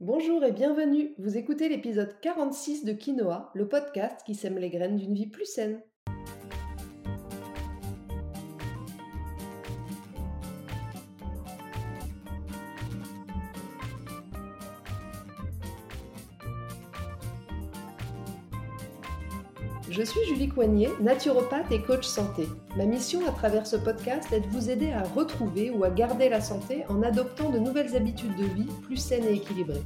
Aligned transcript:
Bonjour 0.00 0.42
et 0.44 0.52
bienvenue. 0.52 1.14
Vous 1.18 1.36
écoutez 1.36 1.68
l'épisode 1.68 2.18
46 2.22 2.86
de 2.86 2.94
Quinoa, 2.94 3.50
le 3.54 3.68
podcast 3.68 4.22
qui 4.24 4.34
sème 4.34 4.56
les 4.56 4.70
graines 4.70 4.96
d'une 4.96 5.12
vie 5.12 5.26
plus 5.26 5.44
saine. 5.44 5.82
Je 20.00 20.06
suis 20.06 20.24
Julie 20.24 20.48
Coignet, 20.48 20.88
naturopathe 20.98 21.70
et 21.70 21.82
coach 21.82 22.06
santé. 22.06 22.48
Ma 22.74 22.86
mission 22.86 23.20
à 23.28 23.32
travers 23.32 23.66
ce 23.66 23.76
podcast 23.76 24.32
est 24.32 24.40
de 24.40 24.46
vous 24.46 24.70
aider 24.70 24.90
à 24.92 25.02
retrouver 25.02 25.68
ou 25.68 25.84
à 25.84 25.90
garder 25.90 26.30
la 26.30 26.40
santé 26.40 26.86
en 26.88 27.02
adoptant 27.02 27.50
de 27.50 27.58
nouvelles 27.58 27.94
habitudes 27.94 28.34
de 28.34 28.44
vie 28.44 28.68
plus 28.80 28.96
saines 28.96 29.26
et 29.26 29.34
équilibrées. 29.34 29.82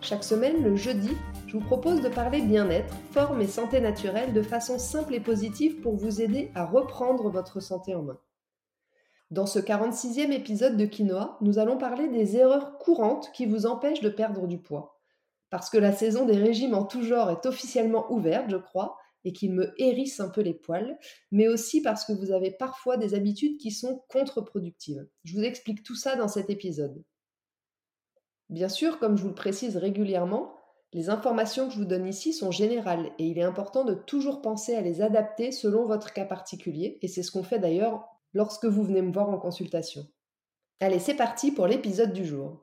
Chaque 0.00 0.24
semaine, 0.24 0.64
le 0.64 0.74
jeudi, 0.74 1.10
je 1.46 1.58
vous 1.58 1.64
propose 1.66 2.00
de 2.00 2.08
parler 2.08 2.40
bien-être, 2.40 2.94
forme 3.10 3.42
et 3.42 3.46
santé 3.46 3.82
naturelle 3.82 4.32
de 4.32 4.40
façon 4.40 4.78
simple 4.78 5.14
et 5.14 5.20
positive 5.20 5.82
pour 5.82 5.96
vous 5.96 6.22
aider 6.22 6.50
à 6.54 6.64
reprendre 6.64 7.28
votre 7.28 7.60
santé 7.60 7.94
en 7.94 8.04
main. 8.04 8.18
Dans 9.30 9.44
ce 9.44 9.58
46e 9.58 10.32
épisode 10.32 10.78
de 10.78 10.86
Quinoa, 10.86 11.36
nous 11.42 11.58
allons 11.58 11.76
parler 11.76 12.08
des 12.08 12.38
erreurs 12.38 12.78
courantes 12.78 13.30
qui 13.34 13.44
vous 13.44 13.66
empêchent 13.66 14.00
de 14.00 14.08
perdre 14.08 14.46
du 14.46 14.56
poids. 14.56 14.98
Parce 15.50 15.68
que 15.68 15.76
la 15.76 15.92
saison 15.92 16.24
des 16.24 16.38
régimes 16.38 16.72
en 16.72 16.84
tout 16.84 17.02
genre 17.02 17.30
est 17.30 17.44
officiellement 17.44 18.10
ouverte, 18.10 18.46
je 18.48 18.56
crois, 18.56 18.96
et 19.24 19.32
qu'il 19.32 19.52
me 19.52 19.72
hérisse 19.80 20.20
un 20.20 20.28
peu 20.28 20.40
les 20.40 20.54
poils, 20.54 20.98
mais 21.30 21.48
aussi 21.48 21.80
parce 21.80 22.04
que 22.04 22.12
vous 22.12 22.32
avez 22.32 22.50
parfois 22.50 22.96
des 22.96 23.14
habitudes 23.14 23.58
qui 23.58 23.70
sont 23.70 24.02
contre-productives. 24.08 25.06
Je 25.24 25.34
vous 25.34 25.44
explique 25.44 25.82
tout 25.82 25.94
ça 25.94 26.16
dans 26.16 26.28
cet 26.28 26.50
épisode. 26.50 27.02
Bien 28.48 28.68
sûr, 28.68 28.98
comme 28.98 29.16
je 29.16 29.22
vous 29.22 29.28
le 29.28 29.34
précise 29.34 29.76
régulièrement, 29.76 30.56
les 30.92 31.08
informations 31.08 31.68
que 31.68 31.72
je 31.72 31.78
vous 31.78 31.86
donne 31.86 32.06
ici 32.06 32.34
sont 32.34 32.50
générales 32.50 33.12
et 33.18 33.26
il 33.26 33.38
est 33.38 33.42
important 33.42 33.84
de 33.84 33.94
toujours 33.94 34.42
penser 34.42 34.74
à 34.74 34.82
les 34.82 35.00
adapter 35.00 35.50
selon 35.50 35.86
votre 35.86 36.12
cas 36.12 36.26
particulier, 36.26 36.98
et 37.00 37.08
c'est 37.08 37.22
ce 37.22 37.30
qu'on 37.30 37.42
fait 37.42 37.58
d'ailleurs 37.58 38.06
lorsque 38.34 38.66
vous 38.66 38.82
venez 38.82 39.00
me 39.02 39.12
voir 39.12 39.30
en 39.30 39.38
consultation. 39.38 40.06
Allez, 40.80 40.98
c'est 40.98 41.14
parti 41.14 41.52
pour 41.52 41.66
l'épisode 41.66 42.12
du 42.12 42.26
jour. 42.26 42.61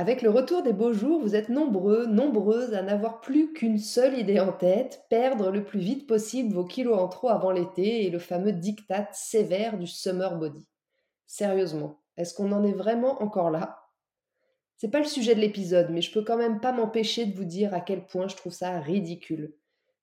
Avec 0.00 0.22
le 0.22 0.30
retour 0.30 0.62
des 0.62 0.72
beaux 0.72 0.94
jours, 0.94 1.20
vous 1.20 1.34
êtes 1.34 1.50
nombreux, 1.50 2.06
nombreuses 2.06 2.72
à 2.72 2.80
n'avoir 2.80 3.20
plus 3.20 3.52
qu'une 3.52 3.76
seule 3.76 4.18
idée 4.18 4.40
en 4.40 4.50
tête, 4.50 5.04
perdre 5.10 5.50
le 5.50 5.62
plus 5.62 5.78
vite 5.80 6.06
possible 6.06 6.54
vos 6.54 6.64
kilos 6.64 6.98
en 6.98 7.06
trop 7.06 7.28
avant 7.28 7.50
l'été 7.50 8.06
et 8.06 8.08
le 8.08 8.18
fameux 8.18 8.52
diktat 8.52 9.10
sévère 9.12 9.76
du 9.76 9.86
summer 9.86 10.38
body. 10.38 10.66
Sérieusement, 11.26 12.00
est-ce 12.16 12.32
qu'on 12.32 12.50
en 12.52 12.64
est 12.64 12.72
vraiment 12.72 13.22
encore 13.22 13.50
là? 13.50 13.78
C'est 14.78 14.90
pas 14.90 15.00
le 15.00 15.04
sujet 15.04 15.34
de 15.34 15.40
l'épisode, 15.40 15.90
mais 15.90 16.00
je 16.00 16.10
peux 16.10 16.24
quand 16.24 16.38
même 16.38 16.60
pas 16.60 16.72
m'empêcher 16.72 17.26
de 17.26 17.36
vous 17.36 17.44
dire 17.44 17.74
à 17.74 17.80
quel 17.80 18.06
point 18.06 18.26
je 18.26 18.36
trouve 18.36 18.54
ça 18.54 18.80
ridicule. 18.80 19.54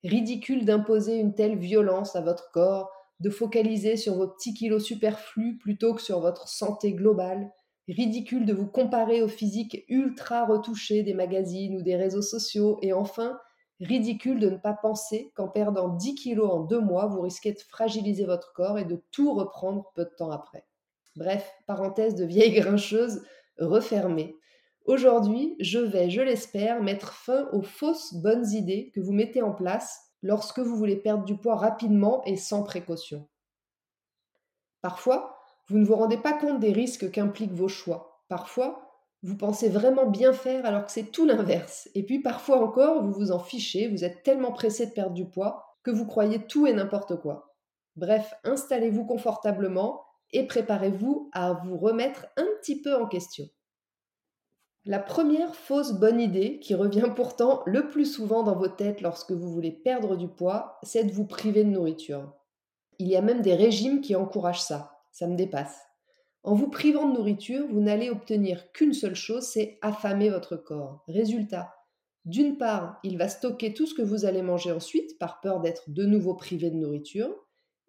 Ridicule 0.04 0.64
d'imposer 0.64 1.16
une 1.16 1.34
telle 1.34 1.58
violence 1.58 2.16
à 2.16 2.22
votre 2.22 2.52
corps, 2.52 2.92
de 3.20 3.32
focaliser 3.32 3.98
sur 3.98 4.14
vos 4.14 4.28
petits 4.28 4.54
kilos 4.54 4.84
superflus 4.84 5.58
plutôt 5.58 5.96
que 5.96 6.04
sur 6.04 6.20
votre 6.20 6.48
santé 6.48 6.94
globale 6.94 7.52
ridicule 7.88 8.46
de 8.46 8.54
vous 8.54 8.68
comparer 8.68 9.22
au 9.22 9.28
physique 9.28 9.86
ultra 9.88 10.46
retouché 10.46 11.04
des 11.04 11.14
magazines 11.14 11.78
ou 11.78 11.82
des 11.82 11.96
réseaux 11.96 12.22
sociaux, 12.22 12.80
et 12.82 12.94
enfin, 12.94 13.40
ridicule 13.80 14.40
de 14.40 14.50
ne 14.50 14.58
pas 14.58 14.74
penser 14.74 15.32
qu'en 15.36 15.48
perdant 15.48 15.90
10 15.90 16.16
kilos 16.16 16.50
en 16.52 16.60
deux 16.62 16.82
mois, 16.82 17.08
vous 17.08 17.22
risquez 17.22 17.54
de 17.54 17.60
fragiliser 17.60 18.26
votre 18.26 18.54
corps 18.54 18.80
et 18.80 18.86
de 18.86 19.04
tout 19.12 19.34
reprendre 19.34 19.92
peu 19.96 20.04
de 20.04 20.14
temps 20.18 20.32
après. 20.32 20.66
Bref, 21.16 21.52
parenthèse 21.66 22.16
de 22.16 22.26
vieille 22.26 22.54
grincheuse 22.54 23.24
refermée. 23.60 24.36
Aujourd'hui, 24.86 25.56
je 25.60 25.80
vais, 25.80 26.10
je 26.10 26.22
l'espère, 26.22 26.82
mettre 26.82 27.14
fin 27.14 27.50
aux 27.52 27.62
fausses 27.62 28.14
bonnes 28.14 28.50
idées 28.52 28.92
que 28.94 29.00
vous 29.00 29.12
mettez 29.14 29.42
en 29.42 29.52
place 29.52 30.00
lorsque 30.22 30.60
vous 30.60 30.76
voulez 30.76 30.96
perdre 30.96 31.26
du 31.26 31.38
poids 31.38 31.56
rapidement 31.56 32.24
et 32.26 32.38
sans 32.38 32.64
précaution. 32.64 33.28
Parfois, 34.82 35.37
vous 35.68 35.78
ne 35.78 35.86
vous 35.86 35.96
rendez 35.96 36.18
pas 36.18 36.34
compte 36.34 36.60
des 36.60 36.72
risques 36.72 37.12
qu'impliquent 37.12 37.54
vos 37.54 37.68
choix. 37.68 38.24
Parfois, 38.30 38.88
vous 39.24 39.36
pensez 39.36 39.68
vraiment 39.68 40.06
bien 40.06 40.32
faire 40.32 40.66
alors 40.66 40.86
que 40.86 40.92
c'est 40.92 41.12
tout 41.12 41.26
l'inverse. 41.26 41.90
Et 41.96 42.04
puis 42.04 42.20
parfois 42.20 42.64
encore, 42.64 43.04
vous 43.04 43.12
vous 43.12 43.32
en 43.32 43.40
fichez, 43.40 43.88
vous 43.88 44.04
êtes 44.04 44.24
tellement 44.24 44.52
pressé 44.52 44.86
de 44.86 44.92
perdre 44.92 45.14
du 45.14 45.28
poids 45.30 45.76
que 45.84 45.92
vous 45.92 46.06
croyez 46.06 46.46
tout 46.48 46.68
et 46.68 46.74
n'importe 46.74 47.20
quoi. 47.20 47.56
Bref, 47.96 48.34
installez-vous 48.44 49.06
confortablement 49.06 50.06
et 50.32 50.46
préparez-vous 50.46 51.30
à 51.34 51.54
vous 51.54 51.78
remettre 51.78 52.28
un 52.38 52.46
petit 52.62 52.82
peu 52.82 52.96
en 52.96 53.08
question. 53.08 53.46
La 54.86 55.00
première 55.00 55.56
fausse 55.56 55.94
bonne 55.94 56.22
idée, 56.22 56.60
qui 56.60 56.76
revient 56.76 57.12
pourtant 57.14 57.62
le 57.66 57.90
plus 57.90 58.06
souvent 58.06 58.44
dans 58.44 58.56
vos 58.56 58.70
têtes 58.70 59.02
lorsque 59.02 59.32
vous 59.32 59.50
voulez 59.50 59.72
perdre 59.72 60.16
du 60.16 60.30
poids, 60.30 60.78
c'est 60.84 61.04
de 61.04 61.12
vous 61.12 61.26
priver 61.26 61.66
de 61.66 61.70
nourriture. 61.70 62.32
Il 63.00 63.08
y 63.08 63.18
a 63.18 63.22
même 63.22 63.42
des 63.42 63.56
régimes 63.56 64.00
qui 64.00 64.16
encouragent 64.16 64.64
ça 64.64 64.97
ça 65.18 65.26
me 65.26 65.36
dépasse. 65.36 65.82
En 66.44 66.54
vous 66.54 66.70
privant 66.70 67.10
de 67.10 67.18
nourriture, 67.18 67.66
vous 67.72 67.82
n'allez 67.82 68.12
obtenir 68.12 68.72
qu'une 68.72 68.94
seule 68.94 69.16
chose, 69.16 69.46
c'est 69.46 69.80
affamer 69.82 70.30
votre 70.30 70.56
corps. 70.56 71.04
Résultat, 71.08 71.74
d'une 72.24 72.60
part, 72.60 73.00
il 73.04 73.18
va 73.18 73.28
stocker 73.28 73.74
tout 73.74 73.88
ce 73.88 73.96
que 73.96 74.04
vous 74.04 74.26
allez 74.26 74.44
manger 74.44 74.72
ensuite 74.72 75.18
par 75.18 75.42
peur 75.42 75.60
d'être 75.60 75.90
de 75.90 76.06
nouveau 76.06 76.36
privé 76.36 76.70
de 76.70 76.76
nourriture, 76.76 77.34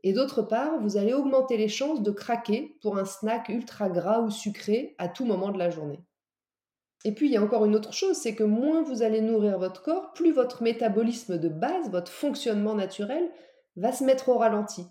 et 0.04 0.14
d'autre 0.14 0.40
part, 0.40 0.80
vous 0.80 0.96
allez 0.96 1.12
augmenter 1.12 1.58
les 1.58 1.68
chances 1.68 2.02
de 2.02 2.10
craquer 2.10 2.78
pour 2.80 2.96
un 2.96 3.04
snack 3.04 3.50
ultra 3.50 3.90
gras 3.90 4.20
ou 4.20 4.30
sucré 4.30 4.94
à 4.96 5.08
tout 5.08 5.26
moment 5.26 5.50
de 5.50 5.58
la 5.58 5.68
journée. 5.68 6.00
Et 7.04 7.12
puis 7.12 7.26
il 7.26 7.32
y 7.32 7.36
a 7.36 7.42
encore 7.42 7.66
une 7.66 7.76
autre 7.76 7.92
chose, 7.92 8.16
c'est 8.16 8.34
que 8.34 8.44
moins 8.44 8.82
vous 8.82 9.02
allez 9.02 9.20
nourrir 9.20 9.58
votre 9.58 9.82
corps, 9.82 10.14
plus 10.14 10.32
votre 10.32 10.62
métabolisme 10.62 11.36
de 11.36 11.48
base, 11.50 11.90
votre 11.90 12.10
fonctionnement 12.10 12.74
naturel, 12.74 13.28
va 13.76 13.92
se 13.92 14.02
mettre 14.02 14.30
au 14.30 14.38
ralenti. 14.38 14.86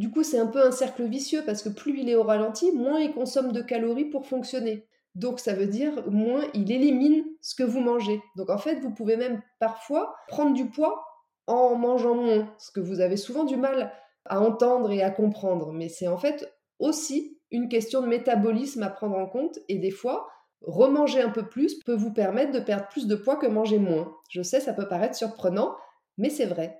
Du 0.00 0.10
coup, 0.10 0.22
c'est 0.22 0.38
un 0.38 0.46
peu 0.46 0.64
un 0.64 0.70
cercle 0.70 1.04
vicieux 1.04 1.42
parce 1.44 1.62
que 1.62 1.68
plus 1.68 2.00
il 2.00 2.08
est 2.08 2.14
au 2.14 2.22
ralenti, 2.22 2.72
moins 2.72 3.00
il 3.00 3.12
consomme 3.12 3.52
de 3.52 3.60
calories 3.60 4.06
pour 4.06 4.26
fonctionner. 4.26 4.88
Donc 5.14 5.40
ça 5.40 5.52
veut 5.52 5.66
dire 5.66 6.10
moins 6.10 6.40
il 6.54 6.72
élimine 6.72 7.22
ce 7.42 7.54
que 7.54 7.64
vous 7.64 7.80
mangez. 7.80 8.22
Donc 8.34 8.48
en 8.48 8.56
fait, 8.56 8.76
vous 8.76 8.94
pouvez 8.94 9.18
même 9.18 9.42
parfois 9.58 10.14
prendre 10.26 10.54
du 10.54 10.70
poids 10.70 11.04
en 11.46 11.74
mangeant 11.74 12.14
moins, 12.14 12.50
ce 12.56 12.70
que 12.70 12.80
vous 12.80 13.00
avez 13.00 13.18
souvent 13.18 13.44
du 13.44 13.58
mal 13.58 13.92
à 14.24 14.40
entendre 14.40 14.90
et 14.90 15.02
à 15.02 15.10
comprendre. 15.10 15.70
Mais 15.70 15.90
c'est 15.90 16.08
en 16.08 16.16
fait 16.16 16.50
aussi 16.78 17.38
une 17.50 17.68
question 17.68 18.00
de 18.00 18.06
métabolisme 18.06 18.82
à 18.82 18.88
prendre 18.88 19.18
en 19.18 19.26
compte 19.26 19.58
et 19.68 19.76
des 19.76 19.90
fois, 19.90 20.30
remanger 20.62 21.20
un 21.20 21.28
peu 21.28 21.46
plus 21.46 21.78
peut 21.84 21.94
vous 21.94 22.14
permettre 22.14 22.52
de 22.52 22.60
perdre 22.60 22.88
plus 22.88 23.06
de 23.06 23.16
poids 23.16 23.36
que 23.36 23.46
manger 23.46 23.78
moins. 23.78 24.16
Je 24.30 24.40
sais, 24.40 24.60
ça 24.60 24.72
peut 24.72 24.88
paraître 24.88 25.14
surprenant, 25.14 25.76
mais 26.16 26.30
c'est 26.30 26.46
vrai. 26.46 26.79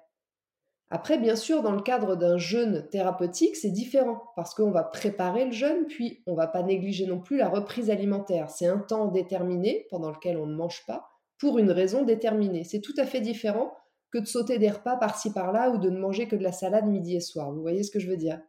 Après, 0.93 1.19
bien 1.19 1.37
sûr, 1.37 1.63
dans 1.63 1.73
le 1.73 1.83
cadre 1.83 2.17
d'un 2.17 2.37
jeûne 2.37 2.89
thérapeutique, 2.91 3.55
c'est 3.55 3.71
différent 3.71 4.25
parce 4.35 4.55
qu'on 4.55 4.73
va 4.73 4.83
préparer 4.83 5.45
le 5.45 5.53
jeûne, 5.53 5.87
puis 5.87 6.23
on 6.27 6.35
va 6.35 6.49
pas 6.49 6.65
négliger 6.65 7.07
non 7.07 7.21
plus 7.21 7.37
la 7.37 7.49
reprise 7.49 7.91
alimentaire. 7.91 8.51
C'est 8.51 8.67
un 8.67 8.79
temps 8.79 9.07
déterminé 9.07 9.87
pendant 9.91 10.11
lequel 10.11 10.37
on 10.37 10.47
ne 10.47 10.55
mange 10.55 10.85
pas 10.87 11.09
pour 11.39 11.59
une 11.59 11.71
raison 11.71 12.03
déterminée. 12.03 12.65
C'est 12.65 12.81
tout 12.81 12.95
à 12.99 13.07
fait 13.07 13.21
différent 13.21 13.73
que 14.11 14.19
de 14.19 14.27
sauter 14.27 14.59
des 14.59 14.69
repas 14.69 14.97
par-ci 14.97 15.33
par-là 15.33 15.71
ou 15.71 15.79
de 15.79 15.91
ne 15.91 15.99
manger 15.99 16.27
que 16.27 16.35
de 16.35 16.43
la 16.43 16.51
salade 16.51 16.87
midi 16.87 17.15
et 17.15 17.21
soir. 17.21 17.53
Vous 17.53 17.63
voyez 17.63 17.85
ce 17.85 17.93
que 17.93 18.01
je 18.01 18.09
veux 18.09 18.17
dire? 18.17 18.41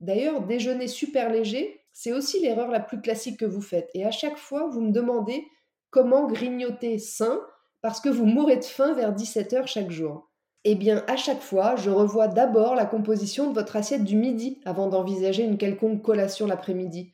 D'ailleurs, 0.00 0.42
déjeuner 0.42 0.88
super 0.88 1.30
léger, 1.30 1.80
c'est 1.92 2.12
aussi 2.12 2.40
l'erreur 2.40 2.72
la 2.72 2.80
plus 2.80 3.00
classique 3.00 3.38
que 3.38 3.44
vous 3.44 3.62
faites. 3.62 3.88
Et 3.94 4.04
à 4.04 4.10
chaque 4.10 4.36
fois, 4.36 4.68
vous 4.68 4.80
me 4.80 4.90
demandez 4.90 5.46
comment 5.90 6.26
grignoter 6.26 6.98
sain 6.98 7.40
parce 7.80 8.00
que 8.00 8.08
vous 8.08 8.26
mourrez 8.26 8.56
de 8.56 8.64
faim 8.64 8.94
vers 8.94 9.14
17h 9.14 9.68
chaque 9.68 9.92
jour. 9.92 10.28
Eh 10.66 10.76
bien, 10.76 11.04
à 11.08 11.16
chaque 11.16 11.42
fois, 11.42 11.76
je 11.76 11.90
revois 11.90 12.26
d'abord 12.26 12.74
la 12.74 12.86
composition 12.86 13.50
de 13.50 13.54
votre 13.54 13.76
assiette 13.76 14.04
du 14.04 14.16
midi 14.16 14.60
avant 14.64 14.88
d'envisager 14.88 15.44
une 15.44 15.58
quelconque 15.58 16.02
collation 16.02 16.46
l'après-midi. 16.46 17.12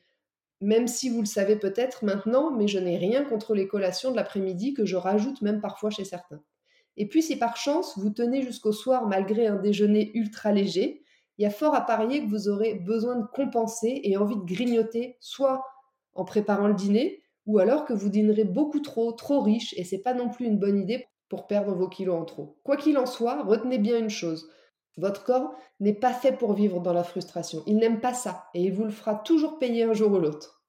Même 0.61 0.87
si 0.87 1.09
vous 1.09 1.19
le 1.19 1.25
savez 1.25 1.57
peut-être 1.57 2.05
maintenant, 2.05 2.51
mais 2.51 2.67
je 2.67 2.79
n'ai 2.79 2.97
rien 2.97 3.25
contre 3.25 3.53
les 3.53 3.67
collations 3.67 4.11
de 4.11 4.15
l'après-midi 4.15 4.73
que 4.73 4.85
je 4.85 4.95
rajoute 4.95 5.41
même 5.41 5.59
parfois 5.59 5.89
chez 5.89 6.05
certains. 6.05 6.41
Et 6.95 7.07
puis 7.07 7.21
si 7.21 7.37
par 7.37 7.57
chance 7.57 7.97
vous 7.97 8.09
tenez 8.09 8.41
jusqu'au 8.41 8.71
soir 8.71 9.07
malgré 9.07 9.47
un 9.47 9.57
déjeuner 9.57 10.11
ultra 10.13 10.53
léger, 10.53 11.03
il 11.37 11.43
y 11.43 11.45
a 11.45 11.49
fort 11.49 11.75
à 11.75 11.81
parier 11.81 12.23
que 12.23 12.29
vous 12.29 12.47
aurez 12.47 12.75
besoin 12.75 13.17
de 13.17 13.25
compenser 13.33 13.99
et 14.03 14.15
envie 14.15 14.35
de 14.35 14.45
grignoter, 14.45 15.17
soit 15.19 15.65
en 16.13 16.23
préparant 16.23 16.67
le 16.67 16.73
dîner, 16.73 17.21
ou 17.47 17.59
alors 17.59 17.83
que 17.83 17.93
vous 17.93 18.09
dînerez 18.09 18.43
beaucoup 18.43 18.79
trop, 18.79 19.11
trop 19.13 19.41
riche, 19.41 19.73
et 19.77 19.83
c'est 19.83 20.03
pas 20.03 20.13
non 20.13 20.29
plus 20.29 20.45
une 20.45 20.59
bonne 20.59 20.79
idée 20.79 21.07
pour 21.31 21.47
perdre 21.47 21.73
vos 21.73 21.87
kilos 21.87 22.19
en 22.19 22.25
trop. 22.25 22.57
Quoi 22.65 22.75
qu'il 22.75 22.97
en 22.97 23.05
soit, 23.05 23.43
retenez 23.43 23.77
bien 23.77 23.97
une 23.97 24.09
chose. 24.09 24.49
Votre 24.97 25.23
corps 25.23 25.55
n'est 25.79 25.93
pas 25.93 26.11
fait 26.11 26.33
pour 26.33 26.51
vivre 26.51 26.81
dans 26.81 26.91
la 26.91 27.05
frustration. 27.05 27.63
Il 27.67 27.77
n'aime 27.77 28.01
pas 28.01 28.13
ça 28.13 28.49
et 28.53 28.61
il 28.61 28.73
vous 28.73 28.83
le 28.83 28.89
fera 28.89 29.15
toujours 29.15 29.57
payer 29.57 29.83
un 29.83 29.93
jour 29.93 30.11
ou 30.11 30.19
l'autre. 30.19 30.61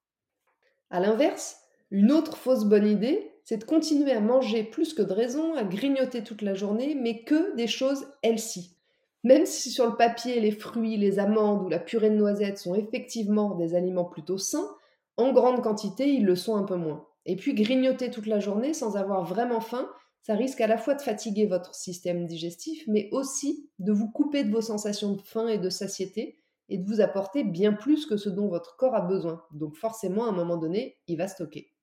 A 0.89 1.01
l'inverse, 1.01 1.59
une 1.91 2.13
autre 2.13 2.37
fausse 2.37 2.63
bonne 2.63 2.87
idée, 2.87 3.33
c'est 3.43 3.57
de 3.57 3.65
continuer 3.65 4.13
à 4.13 4.21
manger 4.21 4.63
plus 4.63 4.93
que 4.93 5.01
de 5.01 5.11
raison, 5.11 5.53
à 5.55 5.65
grignoter 5.65 6.23
toute 6.23 6.41
la 6.41 6.53
journée, 6.53 6.95
mais 6.95 7.25
que 7.25 7.53
des 7.57 7.67
choses 7.67 8.07
healthy. 8.23 8.77
Même 9.25 9.45
si 9.45 9.69
sur 9.69 9.85
le 9.85 9.97
papier 9.97 10.39
les 10.39 10.51
fruits, 10.51 10.95
les 10.95 11.19
amandes 11.19 11.65
ou 11.65 11.67
la 11.67 11.79
purée 11.79 12.09
de 12.09 12.15
noisettes 12.15 12.59
sont 12.59 12.75
effectivement 12.75 13.55
des 13.55 13.75
aliments 13.75 14.05
plutôt 14.05 14.37
sains, 14.37 14.69
en 15.17 15.33
grande 15.33 15.61
quantité 15.61 16.07
ils 16.07 16.23
le 16.23 16.37
sont 16.37 16.55
un 16.55 16.63
peu 16.63 16.77
moins. 16.77 17.05
Et 17.25 17.35
puis 17.35 17.53
grignoter 17.53 18.09
toute 18.09 18.27
la 18.27 18.39
journée 18.39 18.73
sans 18.73 18.95
avoir 18.95 19.25
vraiment 19.25 19.59
faim, 19.59 19.89
ça 20.23 20.35
risque 20.35 20.61
à 20.61 20.67
la 20.67 20.77
fois 20.77 20.95
de 20.95 21.01
fatiguer 21.01 21.45
votre 21.45 21.75
système 21.75 22.25
digestif, 22.25 22.83
mais 22.87 23.09
aussi 23.11 23.69
de 23.79 23.91
vous 23.91 24.09
couper 24.09 24.45
de 24.45 24.51
vos 24.51 24.61
sensations 24.61 25.13
de 25.13 25.21
faim 25.21 25.49
et 25.49 25.57
de 25.57 25.69
satiété 25.69 26.39
et 26.69 26.77
de 26.77 26.87
vous 26.87 27.01
apporter 27.01 27.43
bien 27.43 27.73
plus 27.73 28.05
que 28.05 28.15
ce 28.15 28.29
dont 28.29 28.47
votre 28.47 28.77
corps 28.77 28.95
a 28.95 29.01
besoin. 29.01 29.43
Donc 29.51 29.75
forcément, 29.75 30.25
à 30.25 30.29
un 30.29 30.33
moment 30.33 30.55
donné, 30.55 30.97
il 31.07 31.17
va 31.17 31.27
stocker. 31.27 31.73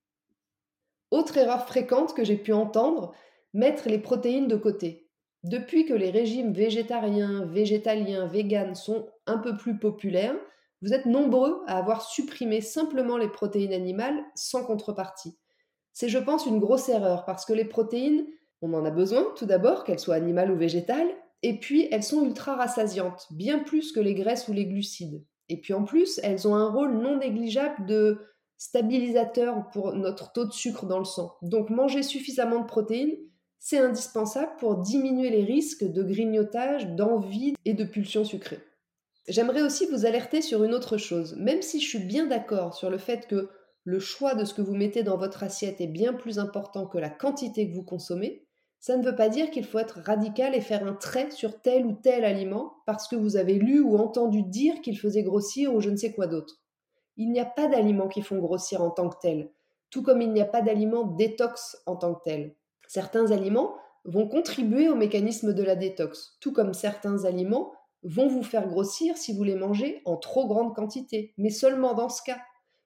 Autre 1.11 1.37
erreur 1.37 1.67
fréquente 1.67 2.15
que 2.15 2.23
j'ai 2.23 2.35
pu 2.35 2.51
entendre, 2.51 3.13
mettre 3.53 3.87
les 3.87 3.99
protéines 3.99 4.47
de 4.47 4.55
côté. 4.55 5.07
Depuis 5.43 5.85
que 5.85 5.93
les 5.93 6.09
régimes 6.09 6.51
végétariens, 6.51 7.45
végétaliens, 7.45 8.25
véganes 8.25 8.75
sont 8.75 9.07
un 9.27 9.37
peu 9.37 9.55
plus 9.55 9.77
populaires, 9.77 10.35
vous 10.81 10.93
êtes 10.93 11.05
nombreux 11.05 11.61
à 11.67 11.77
avoir 11.77 12.01
supprimé 12.01 12.59
simplement 12.59 13.17
les 13.17 13.29
protéines 13.29 13.73
animales 13.73 14.19
sans 14.33 14.65
contrepartie. 14.65 15.37
C'est, 15.93 16.09
je 16.09 16.19
pense, 16.19 16.45
une 16.45 16.59
grosse 16.59 16.89
erreur 16.89 17.25
parce 17.25 17.45
que 17.45 17.53
les 17.53 17.65
protéines, 17.65 18.25
on 18.61 18.73
en 18.73 18.85
a 18.85 18.91
besoin 18.91 19.25
tout 19.35 19.45
d'abord, 19.45 19.83
qu'elles 19.83 19.99
soient 19.99 20.15
animales 20.15 20.51
ou 20.51 20.57
végétales, 20.57 21.09
et 21.43 21.59
puis 21.59 21.87
elles 21.91 22.03
sont 22.03 22.23
ultra 22.23 22.55
rassasiantes, 22.55 23.27
bien 23.31 23.59
plus 23.59 23.91
que 23.91 23.99
les 23.99 24.13
graisses 24.13 24.47
ou 24.47 24.53
les 24.53 24.65
glucides. 24.65 25.23
Et 25.49 25.59
puis 25.59 25.73
en 25.73 25.83
plus, 25.83 26.19
elles 26.23 26.47
ont 26.47 26.55
un 26.55 26.69
rôle 26.69 26.93
non 26.93 27.17
négligeable 27.17 27.85
de 27.85 28.19
stabilisateur 28.57 29.69
pour 29.71 29.93
notre 29.93 30.31
taux 30.31 30.45
de 30.45 30.53
sucre 30.53 30.85
dans 30.85 30.99
le 30.99 31.05
sang. 31.05 31.33
Donc 31.41 31.69
manger 31.69 32.03
suffisamment 32.03 32.59
de 32.59 32.67
protéines, 32.67 33.17
c'est 33.57 33.79
indispensable 33.79 34.51
pour 34.59 34.77
diminuer 34.77 35.29
les 35.29 35.43
risques 35.43 35.83
de 35.83 36.03
grignotage, 36.03 36.87
d'envie 36.87 37.53
et 37.65 37.73
de 37.73 37.83
pulsions 37.83 38.23
sucrées. 38.23 38.59
J'aimerais 39.27 39.61
aussi 39.61 39.85
vous 39.87 40.05
alerter 40.05 40.41
sur 40.41 40.63
une 40.63 40.73
autre 40.73 40.97
chose. 40.97 41.35
Même 41.37 41.61
si 41.61 41.79
je 41.79 41.87
suis 41.87 41.99
bien 41.99 42.27
d'accord 42.27 42.73
sur 42.73 42.89
le 42.89 42.97
fait 42.97 43.27
que 43.27 43.49
le 43.83 43.99
choix 43.99 44.35
de 44.35 44.45
ce 44.45 44.53
que 44.53 44.61
vous 44.61 44.75
mettez 44.75 45.03
dans 45.03 45.17
votre 45.17 45.43
assiette 45.43 45.81
est 45.81 45.87
bien 45.87 46.13
plus 46.13 46.39
important 46.39 46.85
que 46.85 46.97
la 46.97 47.09
quantité 47.09 47.69
que 47.69 47.75
vous 47.75 47.83
consommez, 47.83 48.45
ça 48.79 48.97
ne 48.97 49.03
veut 49.03 49.15
pas 49.15 49.29
dire 49.29 49.51
qu'il 49.51 49.65
faut 49.65 49.79
être 49.79 49.99
radical 50.03 50.55
et 50.55 50.61
faire 50.61 50.85
un 50.85 50.93
trait 50.93 51.29
sur 51.31 51.61
tel 51.61 51.85
ou 51.85 51.93
tel 51.93 52.25
aliment 52.25 52.73
parce 52.85 53.07
que 53.07 53.15
vous 53.15 53.37
avez 53.37 53.53
lu 53.53 53.79
ou 53.79 53.97
entendu 53.97 54.43
dire 54.43 54.81
qu'il 54.81 54.97
faisait 54.97 55.23
grossir 55.23 55.73
ou 55.73 55.81
je 55.81 55.89
ne 55.89 55.97
sais 55.97 56.13
quoi 56.13 56.27
d'autre. 56.27 56.61
Il 57.17 57.31
n'y 57.31 57.39
a 57.39 57.45
pas 57.45 57.67
d'aliments 57.67 58.07
qui 58.07 58.21
font 58.21 58.39
grossir 58.39 58.81
en 58.81 58.89
tant 58.89 59.09
que 59.09 59.17
tel, 59.21 59.51
tout 59.89 60.01
comme 60.01 60.21
il 60.21 60.33
n'y 60.33 60.41
a 60.41 60.45
pas 60.45 60.61
d'aliments 60.61 61.03
détox 61.03 61.77
en 61.85 61.95
tant 61.95 62.15
que 62.15 62.23
tel. 62.23 62.55
Certains 62.87 63.31
aliments 63.31 63.75
vont 64.05 64.27
contribuer 64.27 64.89
au 64.89 64.95
mécanisme 64.95 65.53
de 65.53 65.63
la 65.63 65.75
détox, 65.75 66.37
tout 66.39 66.51
comme 66.51 66.73
certains 66.73 67.25
aliments 67.25 67.71
vont 68.03 68.27
vous 68.27 68.43
faire 68.43 68.67
grossir 68.67 69.15
si 69.15 69.33
vous 69.33 69.43
les 69.43 69.55
mangez 69.55 70.01
en 70.05 70.17
trop 70.17 70.47
grande 70.47 70.75
quantité, 70.75 71.33
mais 71.37 71.51
seulement 71.51 71.93
dans 71.93 72.09
ce 72.09 72.23
cas. 72.23 72.39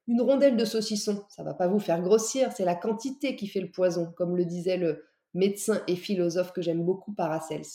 Une 0.07 0.21
rondelle 0.21 0.57
de 0.57 0.65
saucisson, 0.65 1.23
ça 1.29 1.43
va 1.43 1.53
pas 1.53 1.67
vous 1.67 1.79
faire 1.79 2.01
grossir, 2.01 2.51
c'est 2.51 2.65
la 2.65 2.75
quantité 2.75 3.35
qui 3.35 3.47
fait 3.47 3.61
le 3.61 3.71
poison, 3.71 4.13
comme 4.15 4.37
le 4.37 4.45
disait 4.45 4.77
le 4.77 5.03
médecin 5.33 5.81
et 5.87 5.95
philosophe 5.95 6.53
que 6.53 6.61
j'aime 6.61 6.83
beaucoup 6.83 7.13
Paracels. 7.13 7.65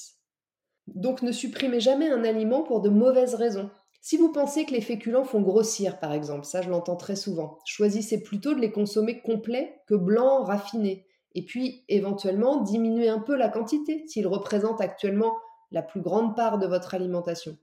Donc 0.87 1.23
ne 1.23 1.33
supprimez 1.33 1.81
jamais 1.81 2.11
un 2.11 2.25
aliment 2.25 2.63
pour 2.63 2.81
de 2.81 2.89
mauvaises 2.89 3.35
raisons. 3.35 3.71
Si 4.01 4.17
vous 4.17 4.33
pensez 4.33 4.65
que 4.65 4.73
les 4.73 4.81
féculents 4.81 5.25
font 5.25 5.43
grossir, 5.43 6.01
par 6.01 6.13
exemple, 6.13 6.47
ça 6.47 6.63
je 6.63 6.71
l'entends 6.71 6.97
très 6.97 7.17
souvent, 7.17 7.59
choisissez 7.65 8.23
plutôt 8.23 8.55
de 8.55 8.61
les 8.61 8.73
consommer 8.73 9.21
complets 9.21 9.83
que 9.87 9.95
blancs 9.95 10.47
raffinés. 10.47 11.07
Et 11.35 11.45
puis, 11.45 11.85
éventuellement, 11.89 12.63
diminuez 12.63 13.09
un 13.09 13.21
peu 13.21 13.37
la 13.37 13.49
quantité 13.49 14.05
s'ils 14.09 14.27
représentent 14.27 14.81
actuellement 14.81 15.37
la 15.71 15.83
plus 15.83 16.01
grande 16.01 16.35
part 16.35 16.59
de 16.59 16.67
votre 16.67 16.95
alimentation. 16.95 17.57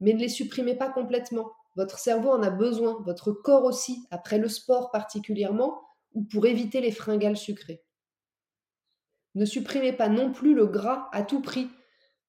Mais 0.00 0.14
ne 0.14 0.18
les 0.18 0.28
supprimez 0.28 0.74
pas 0.74 0.88
complètement. 0.88 1.52
Votre 1.76 1.98
cerveau 1.98 2.30
en 2.30 2.42
a 2.42 2.50
besoin, 2.50 3.02
votre 3.04 3.32
corps 3.32 3.64
aussi, 3.64 4.06
après 4.10 4.38
le 4.38 4.48
sport 4.48 4.90
particulièrement, 4.90 5.80
ou 6.14 6.22
pour 6.22 6.46
éviter 6.46 6.80
les 6.80 6.90
fringales 6.90 7.36
sucrées. 7.36 7.82
Ne 9.34 9.44
supprimez 9.44 9.92
pas 9.92 10.08
non 10.08 10.32
plus 10.32 10.54
le 10.54 10.66
gras 10.66 11.08
à 11.12 11.22
tout 11.22 11.40
prix. 11.40 11.68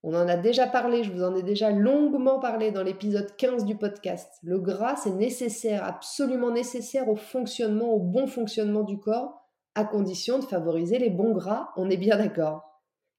On 0.04 0.14
en 0.14 0.28
a 0.28 0.38
déjà 0.38 0.68
parlé, 0.68 1.04
je 1.04 1.12
vous 1.12 1.24
en 1.24 1.36
ai 1.36 1.44
déjà 1.44 1.72
longuement 1.72 2.40
parlé 2.40 2.72
dans 2.72 2.84
l'épisode 2.84 3.36
15 3.36 3.66
du 3.66 3.76
podcast. 3.76 4.30
Le 4.44 4.60
gras, 4.60 4.96
c'est 4.96 5.12
nécessaire, 5.12 5.84
absolument 5.84 6.52
nécessaire 6.52 7.10
au 7.10 7.16
fonctionnement, 7.16 7.94
au 7.94 8.00
bon 8.00 8.28
fonctionnement 8.28 8.84
du 8.84 9.00
corps, 9.00 9.40
à 9.76 9.84
condition 9.86 10.40
de 10.40 10.46
favoriser 10.46 11.00
les 11.00 11.10
bons 11.10 11.34
gras, 11.34 11.70
on 11.76 11.90
est 11.90 11.98
bien 11.98 12.18
d'accord. 12.18 12.64